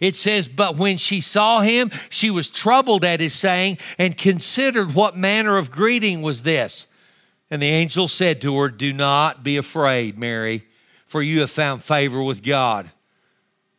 It 0.00 0.16
says, 0.16 0.48
But 0.48 0.76
when 0.76 0.96
she 0.96 1.20
saw 1.20 1.60
him, 1.60 1.90
she 2.08 2.30
was 2.30 2.50
troubled 2.50 3.04
at 3.04 3.20
his 3.20 3.34
saying 3.34 3.78
and 3.98 4.16
considered 4.16 4.94
what 4.94 5.16
manner 5.16 5.56
of 5.56 5.70
greeting 5.70 6.22
was 6.22 6.42
this. 6.42 6.86
And 7.50 7.62
the 7.62 7.66
angel 7.66 8.08
said 8.08 8.40
to 8.42 8.56
her, 8.58 8.68
Do 8.68 8.92
not 8.92 9.42
be 9.42 9.56
afraid, 9.56 10.18
Mary, 10.18 10.64
for 11.06 11.22
you 11.22 11.40
have 11.40 11.50
found 11.50 11.82
favor 11.82 12.22
with 12.22 12.42
God. 12.42 12.90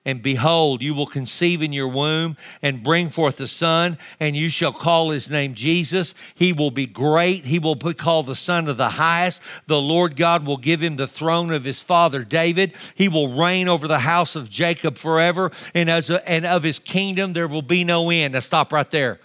And 0.05 0.23
behold, 0.23 0.81
you 0.81 0.95
will 0.95 1.05
conceive 1.05 1.61
in 1.61 1.73
your 1.73 1.89
womb 1.89 2.37
and 2.61 2.81
bring 2.81 3.09
forth 3.09 3.39
a 3.41 3.47
son, 3.47 3.97
and 4.19 4.33
you 4.33 4.49
shall 4.49 4.71
call 4.71 5.09
his 5.09 5.29
name 5.29 5.53
Jesus. 5.53 6.15
He 6.35 6.53
will 6.53 6.71
be 6.71 6.85
great. 6.85 7.45
He 7.45 7.59
will 7.59 7.75
be 7.75 7.93
called 7.93 8.25
the 8.25 8.35
Son 8.35 8.69
of 8.69 8.77
the 8.77 8.89
Highest. 8.89 9.41
The 9.67 9.81
Lord 9.81 10.15
God 10.15 10.45
will 10.45 10.57
give 10.57 10.81
him 10.81 10.95
the 10.95 11.07
throne 11.07 11.51
of 11.51 11.65
his 11.65 11.83
father 11.83 12.23
David. 12.23 12.73
He 12.95 13.09
will 13.09 13.33
reign 13.33 13.67
over 13.67 13.89
the 13.89 13.99
house 13.99 14.37
of 14.37 14.49
Jacob 14.49 14.97
forever, 14.97 15.51
and, 15.73 15.89
as 15.89 16.09
a, 16.09 16.27
and 16.27 16.45
of 16.45 16.63
his 16.63 16.79
kingdom 16.79 17.33
there 17.33 17.47
will 17.47 17.61
be 17.61 17.83
no 17.83 18.09
end. 18.09 18.33
Now, 18.33 18.39
stop 18.39 18.71
right 18.71 18.89
there. 18.89 19.19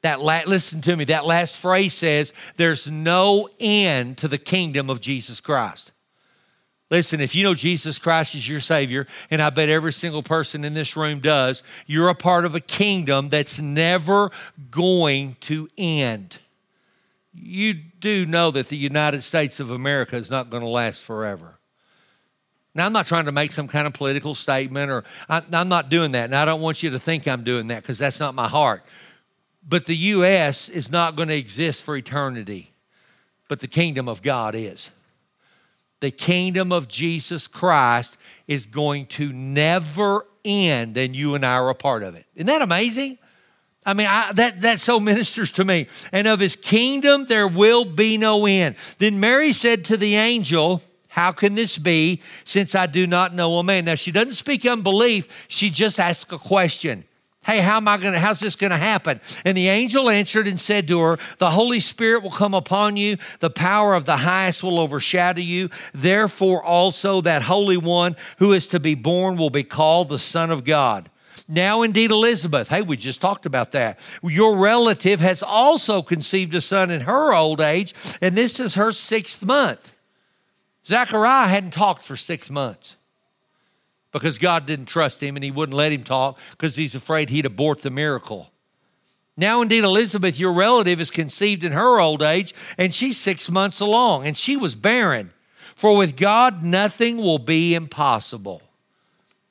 That 0.00 0.20
la- 0.20 0.42
listen 0.46 0.80
to 0.82 0.96
me. 0.96 1.04
That 1.04 1.26
last 1.26 1.58
phrase 1.58 1.94
says, 1.94 2.32
There's 2.56 2.90
no 2.90 3.50
end 3.60 4.18
to 4.18 4.28
the 4.28 4.38
kingdom 4.38 4.88
of 4.88 5.00
Jesus 5.00 5.40
Christ. 5.40 5.92
Listen, 6.90 7.20
if 7.20 7.34
you 7.34 7.42
know 7.42 7.54
Jesus 7.54 7.98
Christ 7.98 8.34
is 8.34 8.48
your 8.48 8.60
Savior, 8.60 9.06
and 9.30 9.40
I 9.40 9.50
bet 9.50 9.68
every 9.68 9.92
single 9.92 10.22
person 10.22 10.64
in 10.64 10.74
this 10.74 10.96
room 10.96 11.20
does, 11.20 11.62
you're 11.86 12.10
a 12.10 12.14
part 12.14 12.44
of 12.44 12.54
a 12.54 12.60
kingdom 12.60 13.30
that's 13.30 13.58
never 13.58 14.30
going 14.70 15.36
to 15.40 15.68
end. 15.78 16.38
You 17.32 17.74
do 17.74 18.26
know 18.26 18.50
that 18.50 18.68
the 18.68 18.76
United 18.76 19.22
States 19.22 19.60
of 19.60 19.70
America 19.70 20.16
is 20.16 20.30
not 20.30 20.50
going 20.50 20.62
to 20.62 20.68
last 20.68 21.02
forever. 21.02 21.58
Now, 22.74 22.86
I'm 22.86 22.92
not 22.92 23.06
trying 23.06 23.26
to 23.26 23.32
make 23.32 23.52
some 23.52 23.66
kind 23.66 23.86
of 23.86 23.92
political 23.92 24.34
statement, 24.34 24.90
or 24.90 25.04
I, 25.28 25.42
am 25.52 25.68
not 25.68 25.88
doing 25.88 26.12
that. 26.12 26.26
And 26.26 26.34
I 26.34 26.44
don't 26.44 26.60
want 26.60 26.82
you 26.82 26.90
to 26.90 26.98
think 26.98 27.26
I'm 27.26 27.44
doing 27.44 27.68
that 27.68 27.82
because 27.82 27.98
that's 27.98 28.20
not 28.20 28.34
my 28.34 28.48
heart. 28.48 28.84
But 29.66 29.86
the 29.86 29.96
U.S. 29.96 30.68
is 30.68 30.90
not 30.90 31.16
going 31.16 31.28
to 31.28 31.36
exist 31.36 31.82
for 31.82 31.96
eternity, 31.96 32.72
but 33.48 33.60
the 33.60 33.68
kingdom 33.68 34.08
of 34.08 34.22
God 34.22 34.54
is 34.54 34.90
the 36.04 36.10
kingdom 36.10 36.70
of 36.70 36.86
Jesus 36.86 37.48
Christ 37.48 38.18
is 38.46 38.66
going 38.66 39.06
to 39.06 39.32
never 39.32 40.26
end, 40.44 40.98
and 40.98 41.16
you 41.16 41.34
and 41.34 41.46
I 41.46 41.54
are 41.54 41.70
a 41.70 41.74
part 41.74 42.02
of 42.02 42.14
it. 42.14 42.26
Isn't 42.34 42.48
that 42.48 42.60
amazing? 42.60 43.16
I 43.86 43.94
mean, 43.94 44.06
I, 44.06 44.30
that, 44.32 44.60
that 44.60 44.80
so 44.80 45.00
ministers 45.00 45.50
to 45.52 45.64
me. 45.64 45.86
And 46.12 46.28
of 46.28 46.40
his 46.40 46.56
kingdom 46.56 47.24
there 47.24 47.48
will 47.48 47.86
be 47.86 48.18
no 48.18 48.44
end. 48.44 48.76
Then 48.98 49.18
Mary 49.18 49.54
said 49.54 49.86
to 49.86 49.96
the 49.96 50.16
angel, 50.16 50.82
How 51.08 51.32
can 51.32 51.54
this 51.54 51.78
be 51.78 52.20
since 52.44 52.74
I 52.74 52.84
do 52.84 53.06
not 53.06 53.34
know 53.34 53.58
a 53.58 53.64
man? 53.64 53.86
Now, 53.86 53.94
she 53.94 54.12
doesn't 54.12 54.34
speak 54.34 54.66
unbelief, 54.66 55.46
she 55.48 55.70
just 55.70 55.98
asks 55.98 56.30
a 56.30 56.38
question. 56.38 57.04
Hey, 57.44 57.58
how 57.58 57.76
am 57.76 57.88
I 57.88 57.98
going 57.98 58.14
to, 58.14 58.18
how's 58.18 58.40
this 58.40 58.56
going 58.56 58.70
to 58.70 58.76
happen? 58.76 59.20
And 59.44 59.56
the 59.56 59.68
angel 59.68 60.08
answered 60.08 60.48
and 60.48 60.58
said 60.58 60.88
to 60.88 61.00
her, 61.00 61.18
The 61.38 61.50
Holy 61.50 61.80
Spirit 61.80 62.22
will 62.22 62.30
come 62.30 62.54
upon 62.54 62.96
you, 62.96 63.18
the 63.40 63.50
power 63.50 63.94
of 63.94 64.06
the 64.06 64.18
highest 64.18 64.62
will 64.62 64.78
overshadow 64.78 65.40
you. 65.40 65.68
Therefore, 65.92 66.62
also 66.62 67.20
that 67.20 67.42
Holy 67.42 67.76
One 67.76 68.16
who 68.38 68.52
is 68.52 68.66
to 68.68 68.80
be 68.80 68.94
born 68.94 69.36
will 69.36 69.50
be 69.50 69.62
called 69.62 70.08
the 70.08 70.18
Son 70.18 70.50
of 70.50 70.64
God. 70.64 71.10
Now, 71.46 71.82
indeed, 71.82 72.10
Elizabeth, 72.10 72.68
hey, 72.68 72.80
we 72.80 72.96
just 72.96 73.20
talked 73.20 73.44
about 73.44 73.72
that. 73.72 73.98
Your 74.22 74.56
relative 74.56 75.20
has 75.20 75.42
also 75.42 76.00
conceived 76.00 76.54
a 76.54 76.60
son 76.60 76.90
in 76.90 77.02
her 77.02 77.34
old 77.34 77.60
age, 77.60 77.94
and 78.22 78.34
this 78.34 78.58
is 78.58 78.76
her 78.76 78.92
sixth 78.92 79.44
month. 79.44 79.92
Zechariah 80.86 81.48
hadn't 81.48 81.72
talked 81.72 82.04
for 82.04 82.16
six 82.16 82.50
months 82.50 82.96
because 84.14 84.38
God 84.38 84.64
didn't 84.64 84.86
trust 84.86 85.20
him 85.20 85.34
and 85.34 85.44
he 85.44 85.50
wouldn't 85.50 85.76
let 85.76 85.90
him 85.90 86.04
talk 86.04 86.38
because 86.52 86.76
he's 86.76 86.94
afraid 86.94 87.30
he'd 87.30 87.46
abort 87.46 87.82
the 87.82 87.90
miracle. 87.90 88.48
Now, 89.36 89.60
indeed, 89.60 89.82
Elizabeth, 89.82 90.38
your 90.38 90.52
relative, 90.52 91.00
is 91.00 91.10
conceived 91.10 91.64
in 91.64 91.72
her 91.72 91.98
old 91.98 92.22
age, 92.22 92.54
and 92.78 92.94
she's 92.94 93.18
six 93.18 93.50
months 93.50 93.80
along, 93.80 94.24
and 94.24 94.36
she 94.36 94.56
was 94.56 94.76
barren. 94.76 95.32
For 95.74 95.96
with 95.96 96.16
God, 96.16 96.62
nothing 96.62 97.16
will 97.16 97.40
be 97.40 97.74
impossible. 97.74 98.62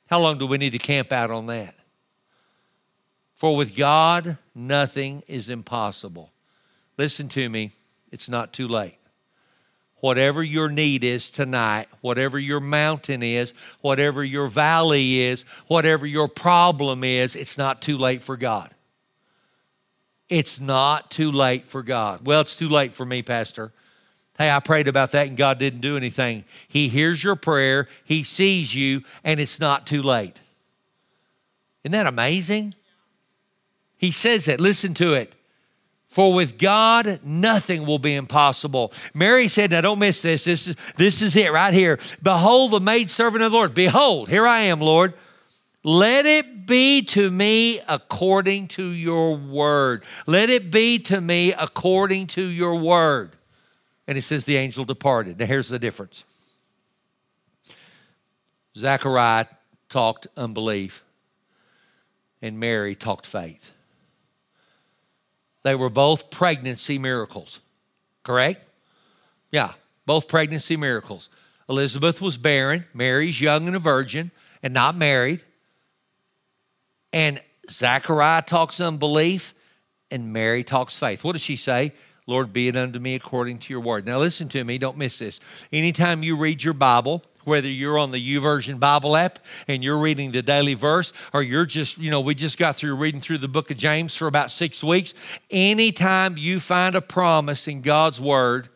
How 0.08 0.18
long 0.18 0.38
do 0.38 0.46
we 0.46 0.56
need 0.56 0.72
to 0.72 0.78
camp 0.78 1.12
out 1.12 1.30
on 1.30 1.44
that? 1.46 1.74
For 3.34 3.54
with 3.54 3.76
God, 3.76 4.38
nothing 4.54 5.22
is 5.28 5.50
impossible. 5.50 6.32
Listen 6.96 7.28
to 7.28 7.50
me, 7.50 7.72
it's 8.10 8.30
not 8.30 8.54
too 8.54 8.66
late. 8.66 8.96
Whatever 10.04 10.42
your 10.42 10.68
need 10.68 11.02
is 11.02 11.30
tonight, 11.30 11.88
whatever 12.02 12.38
your 12.38 12.60
mountain 12.60 13.22
is, 13.22 13.54
whatever 13.80 14.22
your 14.22 14.48
valley 14.48 15.22
is, 15.22 15.46
whatever 15.66 16.04
your 16.04 16.28
problem 16.28 17.02
is, 17.02 17.34
it's 17.34 17.56
not 17.56 17.80
too 17.80 17.96
late 17.96 18.22
for 18.22 18.36
God. 18.36 18.74
It's 20.28 20.60
not 20.60 21.10
too 21.10 21.32
late 21.32 21.64
for 21.64 21.82
God. 21.82 22.26
Well, 22.26 22.42
it's 22.42 22.54
too 22.54 22.68
late 22.68 22.92
for 22.92 23.06
me, 23.06 23.22
Pastor. 23.22 23.72
Hey, 24.36 24.50
I 24.50 24.60
prayed 24.60 24.88
about 24.88 25.12
that 25.12 25.28
and 25.28 25.38
God 25.38 25.58
didn't 25.58 25.80
do 25.80 25.96
anything. 25.96 26.44
He 26.68 26.88
hears 26.88 27.24
your 27.24 27.34
prayer, 27.34 27.88
He 28.04 28.24
sees 28.24 28.74
you, 28.74 29.04
and 29.24 29.40
it's 29.40 29.58
not 29.58 29.86
too 29.86 30.02
late. 30.02 30.38
Isn't 31.82 31.92
that 31.92 32.06
amazing? 32.06 32.74
He 33.96 34.10
says 34.10 34.48
it. 34.48 34.60
Listen 34.60 34.92
to 34.92 35.14
it. 35.14 35.32
For 36.14 36.32
with 36.32 36.58
God, 36.58 37.18
nothing 37.24 37.86
will 37.86 37.98
be 37.98 38.14
impossible. 38.14 38.92
Mary 39.14 39.48
said, 39.48 39.72
Now 39.72 39.80
don't 39.80 39.98
miss 39.98 40.22
this. 40.22 40.44
This 40.44 40.68
is, 40.68 40.76
this 40.96 41.20
is 41.20 41.34
it 41.34 41.50
right 41.50 41.74
here. 41.74 41.98
Behold, 42.22 42.70
the 42.70 42.78
maidservant 42.78 43.42
of 43.42 43.50
the 43.50 43.58
Lord. 43.58 43.74
Behold, 43.74 44.28
here 44.28 44.46
I 44.46 44.60
am, 44.60 44.80
Lord. 44.80 45.14
Let 45.82 46.24
it 46.24 46.66
be 46.66 47.02
to 47.02 47.28
me 47.32 47.80
according 47.88 48.68
to 48.68 48.84
your 48.84 49.36
word. 49.36 50.04
Let 50.28 50.50
it 50.50 50.70
be 50.70 51.00
to 51.00 51.20
me 51.20 51.52
according 51.52 52.28
to 52.28 52.42
your 52.44 52.76
word. 52.76 53.32
And 54.06 54.16
it 54.16 54.22
says 54.22 54.44
the 54.44 54.56
angel 54.56 54.84
departed. 54.84 55.40
Now 55.40 55.46
here's 55.46 55.68
the 55.68 55.80
difference 55.80 56.22
Zechariah 58.78 59.46
talked 59.88 60.28
unbelief, 60.36 61.02
and 62.40 62.60
Mary 62.60 62.94
talked 62.94 63.26
faith. 63.26 63.73
They 65.64 65.74
were 65.74 65.90
both 65.90 66.30
pregnancy 66.30 66.98
miracles, 66.98 67.58
correct? 68.22 68.62
Yeah, 69.50 69.72
both 70.06 70.28
pregnancy 70.28 70.76
miracles. 70.76 71.28
Elizabeth 71.68 72.20
was 72.20 72.36
barren, 72.36 72.84
Mary's 72.92 73.40
young 73.40 73.66
and 73.66 73.74
a 73.74 73.78
virgin, 73.78 74.30
and 74.62 74.74
not 74.74 74.94
married. 74.94 75.42
And 77.12 77.40
Zechariah 77.70 78.42
talks 78.42 78.80
unbelief, 78.80 79.54
and 80.10 80.32
Mary 80.32 80.62
talks 80.62 80.98
faith. 80.98 81.24
What 81.24 81.32
does 81.32 81.42
she 81.42 81.56
say? 81.56 81.92
Lord, 82.26 82.52
be 82.52 82.68
it 82.68 82.76
unto 82.76 82.98
me 82.98 83.14
according 83.14 83.58
to 83.58 83.72
your 83.72 83.80
word. 83.80 84.06
Now, 84.06 84.18
listen 84.18 84.48
to 84.50 84.64
me, 84.64 84.78
don't 84.78 84.96
miss 84.96 85.18
this. 85.18 85.40
Anytime 85.72 86.22
you 86.22 86.36
read 86.36 86.62
your 86.62 86.74
Bible, 86.74 87.22
whether 87.44 87.68
you're 87.68 87.98
on 87.98 88.10
the 88.10 88.36
YouVersion 88.36 88.78
Bible 88.78 89.16
app 89.16 89.38
and 89.68 89.82
you're 89.82 89.98
reading 89.98 90.32
the 90.32 90.42
daily 90.42 90.74
verse, 90.74 91.12
or 91.32 91.42
you're 91.42 91.66
just, 91.66 91.98
you 91.98 92.10
know, 92.10 92.20
we 92.20 92.34
just 92.34 92.58
got 92.58 92.76
through 92.76 92.94
reading 92.96 93.20
through 93.20 93.38
the 93.38 93.48
book 93.48 93.70
of 93.70 93.76
James 93.76 94.16
for 94.16 94.26
about 94.26 94.50
six 94.50 94.82
weeks. 94.82 95.14
Anytime 95.50 96.36
you 96.36 96.60
find 96.60 96.96
a 96.96 97.00
promise 97.00 97.68
in 97.68 97.82
God's 97.82 98.20
word, 98.20 98.68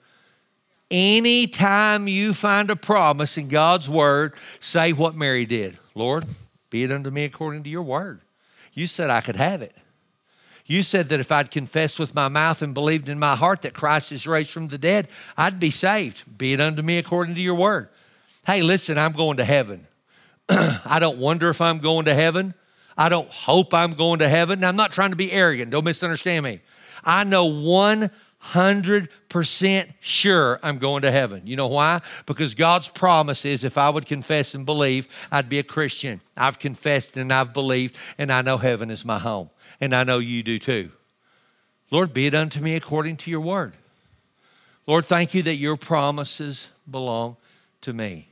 anytime 0.90 2.08
you 2.08 2.32
find 2.32 2.70
a 2.70 2.76
promise 2.76 3.36
in 3.36 3.48
God's 3.48 3.88
word, 3.88 4.34
say 4.60 4.92
what 4.92 5.14
Mary 5.14 5.46
did 5.46 5.78
Lord, 5.94 6.24
be 6.70 6.84
it 6.84 6.92
unto 6.92 7.10
me 7.10 7.24
according 7.24 7.64
to 7.64 7.70
your 7.70 7.82
word. 7.82 8.20
You 8.72 8.86
said 8.86 9.10
I 9.10 9.20
could 9.20 9.36
have 9.36 9.62
it. 9.62 9.74
You 10.68 10.82
said 10.82 11.08
that 11.08 11.18
if 11.18 11.32
I'd 11.32 11.50
confessed 11.50 11.98
with 11.98 12.14
my 12.14 12.28
mouth 12.28 12.60
and 12.60 12.74
believed 12.74 13.08
in 13.08 13.18
my 13.18 13.34
heart 13.34 13.62
that 13.62 13.72
Christ 13.72 14.12
is 14.12 14.26
raised 14.26 14.50
from 14.50 14.68
the 14.68 14.76
dead, 14.76 15.08
I'd 15.36 15.58
be 15.58 15.70
saved. 15.70 16.38
Be 16.38 16.52
it 16.52 16.60
unto 16.60 16.82
me 16.82 16.98
according 16.98 17.34
to 17.36 17.40
your 17.40 17.54
word. 17.54 17.88
Hey, 18.48 18.62
listen, 18.62 18.96
I'm 18.96 19.12
going 19.12 19.36
to 19.36 19.44
heaven. 19.44 19.86
I 20.48 20.96
don't 21.00 21.18
wonder 21.18 21.50
if 21.50 21.60
I'm 21.60 21.80
going 21.80 22.06
to 22.06 22.14
heaven. 22.14 22.54
I 22.96 23.10
don't 23.10 23.28
hope 23.28 23.74
I'm 23.74 23.92
going 23.92 24.20
to 24.20 24.28
heaven. 24.30 24.60
Now, 24.60 24.70
I'm 24.70 24.76
not 24.76 24.90
trying 24.90 25.10
to 25.10 25.16
be 25.16 25.30
arrogant. 25.30 25.70
Don't 25.70 25.84
misunderstand 25.84 26.46
me. 26.46 26.60
I 27.04 27.24
know 27.24 27.46
100% 27.46 29.92
sure 30.00 30.60
I'm 30.62 30.78
going 30.78 31.02
to 31.02 31.10
heaven. 31.10 31.42
You 31.44 31.56
know 31.56 31.66
why? 31.66 32.00
Because 32.24 32.54
God's 32.54 32.88
promise 32.88 33.44
is 33.44 33.64
if 33.64 33.76
I 33.76 33.90
would 33.90 34.06
confess 34.06 34.54
and 34.54 34.64
believe, 34.64 35.08
I'd 35.30 35.50
be 35.50 35.58
a 35.58 35.62
Christian. 35.62 36.22
I've 36.34 36.58
confessed 36.58 37.18
and 37.18 37.30
I've 37.30 37.52
believed, 37.52 37.96
and 38.16 38.32
I 38.32 38.40
know 38.40 38.56
heaven 38.56 38.90
is 38.90 39.04
my 39.04 39.18
home 39.18 39.50
and 39.78 39.94
I 39.94 40.04
know 40.04 40.16
you 40.16 40.42
do 40.42 40.58
too. 40.58 40.90
Lord, 41.90 42.14
be 42.14 42.26
it 42.26 42.34
unto 42.34 42.60
me 42.60 42.76
according 42.76 43.18
to 43.18 43.30
your 43.30 43.42
word. 43.42 43.74
Lord, 44.86 45.04
thank 45.04 45.34
you 45.34 45.42
that 45.42 45.56
your 45.56 45.76
promises 45.76 46.68
belong 46.90 47.36
to 47.82 47.92
me. 47.92 48.27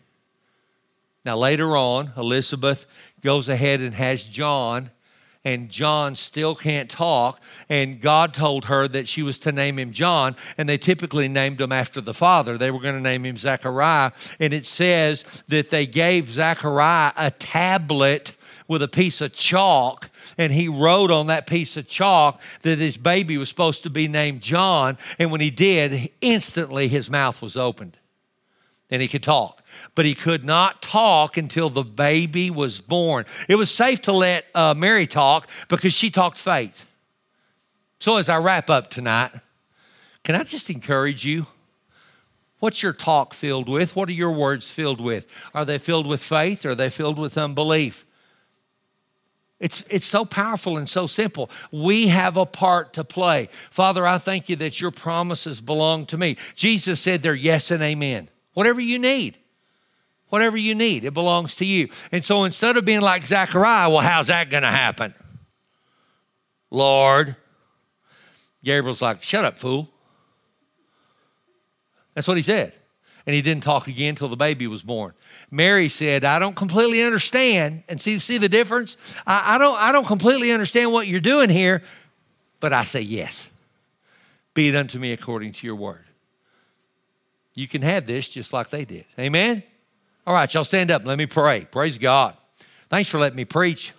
Now, 1.27 1.37
later 1.37 1.77
on, 1.77 2.13
Elizabeth 2.17 2.87
goes 3.21 3.49
ahead 3.49 3.81
and 3.81 3.93
has 3.95 4.23
John, 4.23 4.93
and 5.45 5.69
John 5.69 6.15
still 6.15 6.55
can't 6.55 6.89
talk. 6.89 7.41
And 7.69 8.01
God 8.01 8.33
told 8.33 8.67
her 8.67 8.87
that 8.87 9.09
she 9.09 9.25
was 9.25 9.41
to 9.41 9.51
name 9.51 9.77
him 9.77 9.91
John, 9.91 10.37
and 10.57 10.69
they 10.69 10.79
typically 10.79 11.27
named 11.27 11.61
him 11.61 11.73
after 11.73 12.01
the 12.01 12.15
father. 12.15 12.57
They 12.57 12.71
were 12.71 12.79
going 12.79 12.95
to 12.95 13.01
name 13.01 13.27
him 13.27 13.37
Zechariah. 13.37 14.13
And 14.39 14.55
it 14.55 14.69
says 14.69 15.25
that 15.49 15.71
they 15.71 15.85
gave 15.85 16.31
Zechariah 16.31 17.13
a 17.17 17.33
tablet 17.33 18.31
with 18.69 18.85
a 18.85 18.89
piece 18.89 19.21
of 19.21 19.33
chalk 19.33 20.11
and 20.39 20.53
he 20.53 20.69
wrote 20.69 21.13
on 21.13 21.29
that 21.29 21.47
piece 21.47 21.77
of 21.77 21.87
chalk 21.87 22.41
that 22.63 22.79
his 22.79 22.97
baby 22.97 23.39
was 23.39 23.49
supposed 23.49 23.85
to 23.85 23.91
be 23.91 24.09
named 24.09 24.41
John. 24.41 24.99
And 25.21 25.31
when 25.31 25.41
he 25.41 25.51
did, 25.51 26.11
instantly 26.21 26.89
his 26.89 27.09
mouth 27.09 27.41
was 27.41 27.57
opened 27.57 27.97
and 28.91 29.03
he 29.03 29.09
could 29.09 29.23
talk. 29.23 29.63
But 29.95 30.05
he 30.05 30.15
could 30.15 30.45
not 30.45 30.81
talk 30.81 31.37
until 31.37 31.69
the 31.69 31.83
baby 31.85 32.51
was 32.51 32.81
born. 32.81 33.25
It 33.49 33.57
was 33.57 33.71
safe 33.71 34.03
to 34.03 34.13
let 34.13 34.47
uh, 34.55 34.75
Mary 34.75 35.07
talk 35.07 35.49
because 35.69 35.93
she 35.93 36.11
talked 36.11 36.39
faith. 36.39 36.87
So, 37.99 38.17
as 38.17 38.29
I 38.29 38.37
wrap 38.37 38.71
up 38.71 38.91
tonight, 38.91 39.33
can 40.23 40.35
I 40.35 40.45
just 40.45 40.71
encourage 40.71 41.25
you? 41.25 41.47
What's 42.59 42.83
your 42.83 42.93
talk 42.93 43.35
filled 43.35 43.69
with? 43.69 43.95
What 43.97 44.09
are 44.09 44.13
your 44.13 44.33
words 44.33 44.71
filled 44.71 45.01
with? 45.01 45.27
Are 45.55 45.65
they 45.65 45.79
filled 45.79 46.07
with 46.07 46.23
faith 46.23 46.65
or 46.65 46.71
are 46.71 46.75
they 46.75 46.89
filled 46.89 47.19
with 47.19 47.37
unbelief? 47.37 48.07
It's, 49.59 49.85
it's 49.89 50.07
so 50.07 50.25
powerful 50.25 50.77
and 50.77 50.89
so 50.89 51.07
simple. 51.07 51.51
We 51.71 52.09
have 52.09 52.37
a 52.37 52.45
part 52.45 52.93
to 52.95 53.05
play. 53.05 53.49
Father, 53.71 54.07
I 54.07 54.19
thank 54.19 54.49
you 54.49 54.57
that 54.57 54.81
your 54.81 54.91
promises 54.91 55.61
belong 55.61 56.07
to 56.07 56.19
me. 56.19 56.37
Jesus 56.55 57.01
said 57.01 57.23
they're 57.23 57.35
yes 57.35 57.71
and 57.71 57.83
amen. 57.83 58.29
Whatever 58.57 58.81
you 58.81 58.99
need, 58.99 59.37
whatever 60.31 60.57
you 60.57 60.75
need, 60.75 61.05
it 61.05 61.13
belongs 61.13 61.57
to 61.57 61.67
you. 61.67 61.91
And 62.11 62.25
so 62.25 62.45
instead 62.45 62.79
of 62.79 62.87
being 62.87 63.03
like 63.03 63.27
Zechariah, 63.27 63.91
well, 63.91 64.01
how's 64.01 64.29
that 64.29 64.49
going 64.49 64.63
to 64.63 64.69
happen? 64.69 65.15
Lord. 66.71 67.37
Gabriel's 68.65 69.03
like, 69.03 69.23
shut 69.23 69.45
up, 69.45 69.59
fool. 69.59 69.89
That's 72.15 72.27
what 72.27 72.39
he 72.39 72.43
said 72.43 72.73
and 73.27 73.35
he 73.35 73.43
didn't 73.43 73.65
talk 73.65 73.89
again 73.89 74.11
until 74.11 74.29
the 74.29 74.37
baby 74.37 74.67
was 74.69 74.83
born. 74.83 75.13
Mary 75.51 75.89
said, 75.89 76.25
I 76.25 76.39
don't 76.39 76.55
completely 76.55 77.03
understand. 77.03 77.83
And 77.89 78.01
see, 78.01 78.19
see 78.19 78.39
the 78.39 78.49
difference? 78.49 78.97
I, 79.27 79.57
I, 79.57 79.59
don't, 79.59 79.77
I 79.77 79.91
don't 79.91 80.07
completely 80.07 80.53
understand 80.53 80.93
what 80.93 81.09
you're 81.09 81.21
doing 81.21 81.51
here, 81.51 81.83
but 82.61 82.73
I 82.73 82.85
say 82.85 83.01
yes. 83.01 83.51
Be 84.55 84.69
it 84.69 84.77
unto 84.77 84.99
me 84.99 85.13
according 85.13 85.53
to 85.53 85.67
your 85.67 85.75
word. 85.75 86.06
You 87.57 87.67
can 87.67 87.83
have 87.83 88.07
this 88.07 88.29
just 88.29 88.53
like 88.53 88.69
they 88.69 88.85
did. 88.85 89.07
Amen? 89.19 89.65
All 90.27 90.35
right, 90.35 90.53
y'all 90.53 90.63
stand 90.63 90.91
up. 90.91 91.05
Let 91.05 91.19
me 91.19 91.27
pray. 91.27 91.67
Praise 91.71 91.99
God. 91.99 92.37
Thanks 92.91 93.09
for 93.09 93.19
letting 93.19 93.37
me 93.37 93.47
preach. 93.47 93.93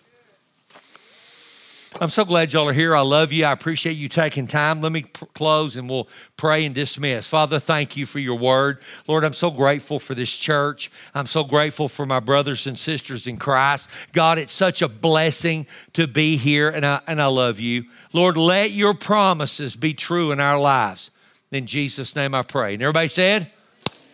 I'm 2.00 2.10
so 2.10 2.24
glad 2.24 2.54
y'all 2.54 2.70
are 2.70 2.74
here. 2.74 2.96
I 2.96 3.02
love 3.02 3.34
you. 3.34 3.46
I 3.46 3.52
appreciate 3.52 3.98
you 3.98 4.08
taking 4.08 4.46
time. 4.46 4.82
Let 4.82 4.92
me 4.92 5.04
pr- 5.04 5.26
close 5.34 5.76
and 5.76 5.90
we'll 5.90 6.08
pray 6.36 6.64
and 6.66 6.76
dismiss. 6.76 7.28
Father, 7.28 7.60
thank 7.60 7.98
you 7.98 8.06
for 8.06 8.20
your 8.20 8.38
word. 8.38 8.80
Lord, 9.08 9.24
I'm 9.24 9.34
so 9.34 9.50
grateful 9.50 10.00
for 10.00 10.14
this 10.14 10.30
church. 10.30 10.92
I'm 11.16 11.26
so 11.26 11.44
grateful 11.44 11.90
for 11.90 12.06
my 12.06 12.20
brothers 12.20 12.68
and 12.68 12.78
sisters 12.78 13.26
in 13.26 13.38
Christ. 13.38 13.90
God, 14.12 14.38
it's 14.38 14.54
such 14.54 14.84
a 14.84 14.88
blessing 14.88 15.66
to 15.94 16.08
be 16.08 16.38
here 16.38 16.70
and 16.70 16.86
I, 16.86 17.02
and 17.08 17.20
I 17.20 17.28
love 17.28 17.60
you. 17.60 17.86
Lord, 18.14 18.38
let 18.38 18.72
your 18.72 18.94
promises 18.94 19.76
be 19.76 19.96
true 19.96 20.32
in 20.32 20.40
our 20.40 20.60
lives. 20.60 21.10
In 21.52 21.66
Jesus' 21.66 22.16
name 22.16 22.36
I 22.36 22.44
pray. 22.44 22.74
And 22.74 22.84
everybody 22.84 23.08
said, 23.08 23.52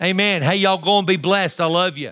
Amen. 0.02 0.42
Hey, 0.42 0.58
y'all 0.58 0.78
go 0.78 0.98
and 0.98 1.08
be 1.08 1.18
blessed. 1.18 1.62
I 1.62 1.66
love 1.66 1.98
you. 1.98 2.12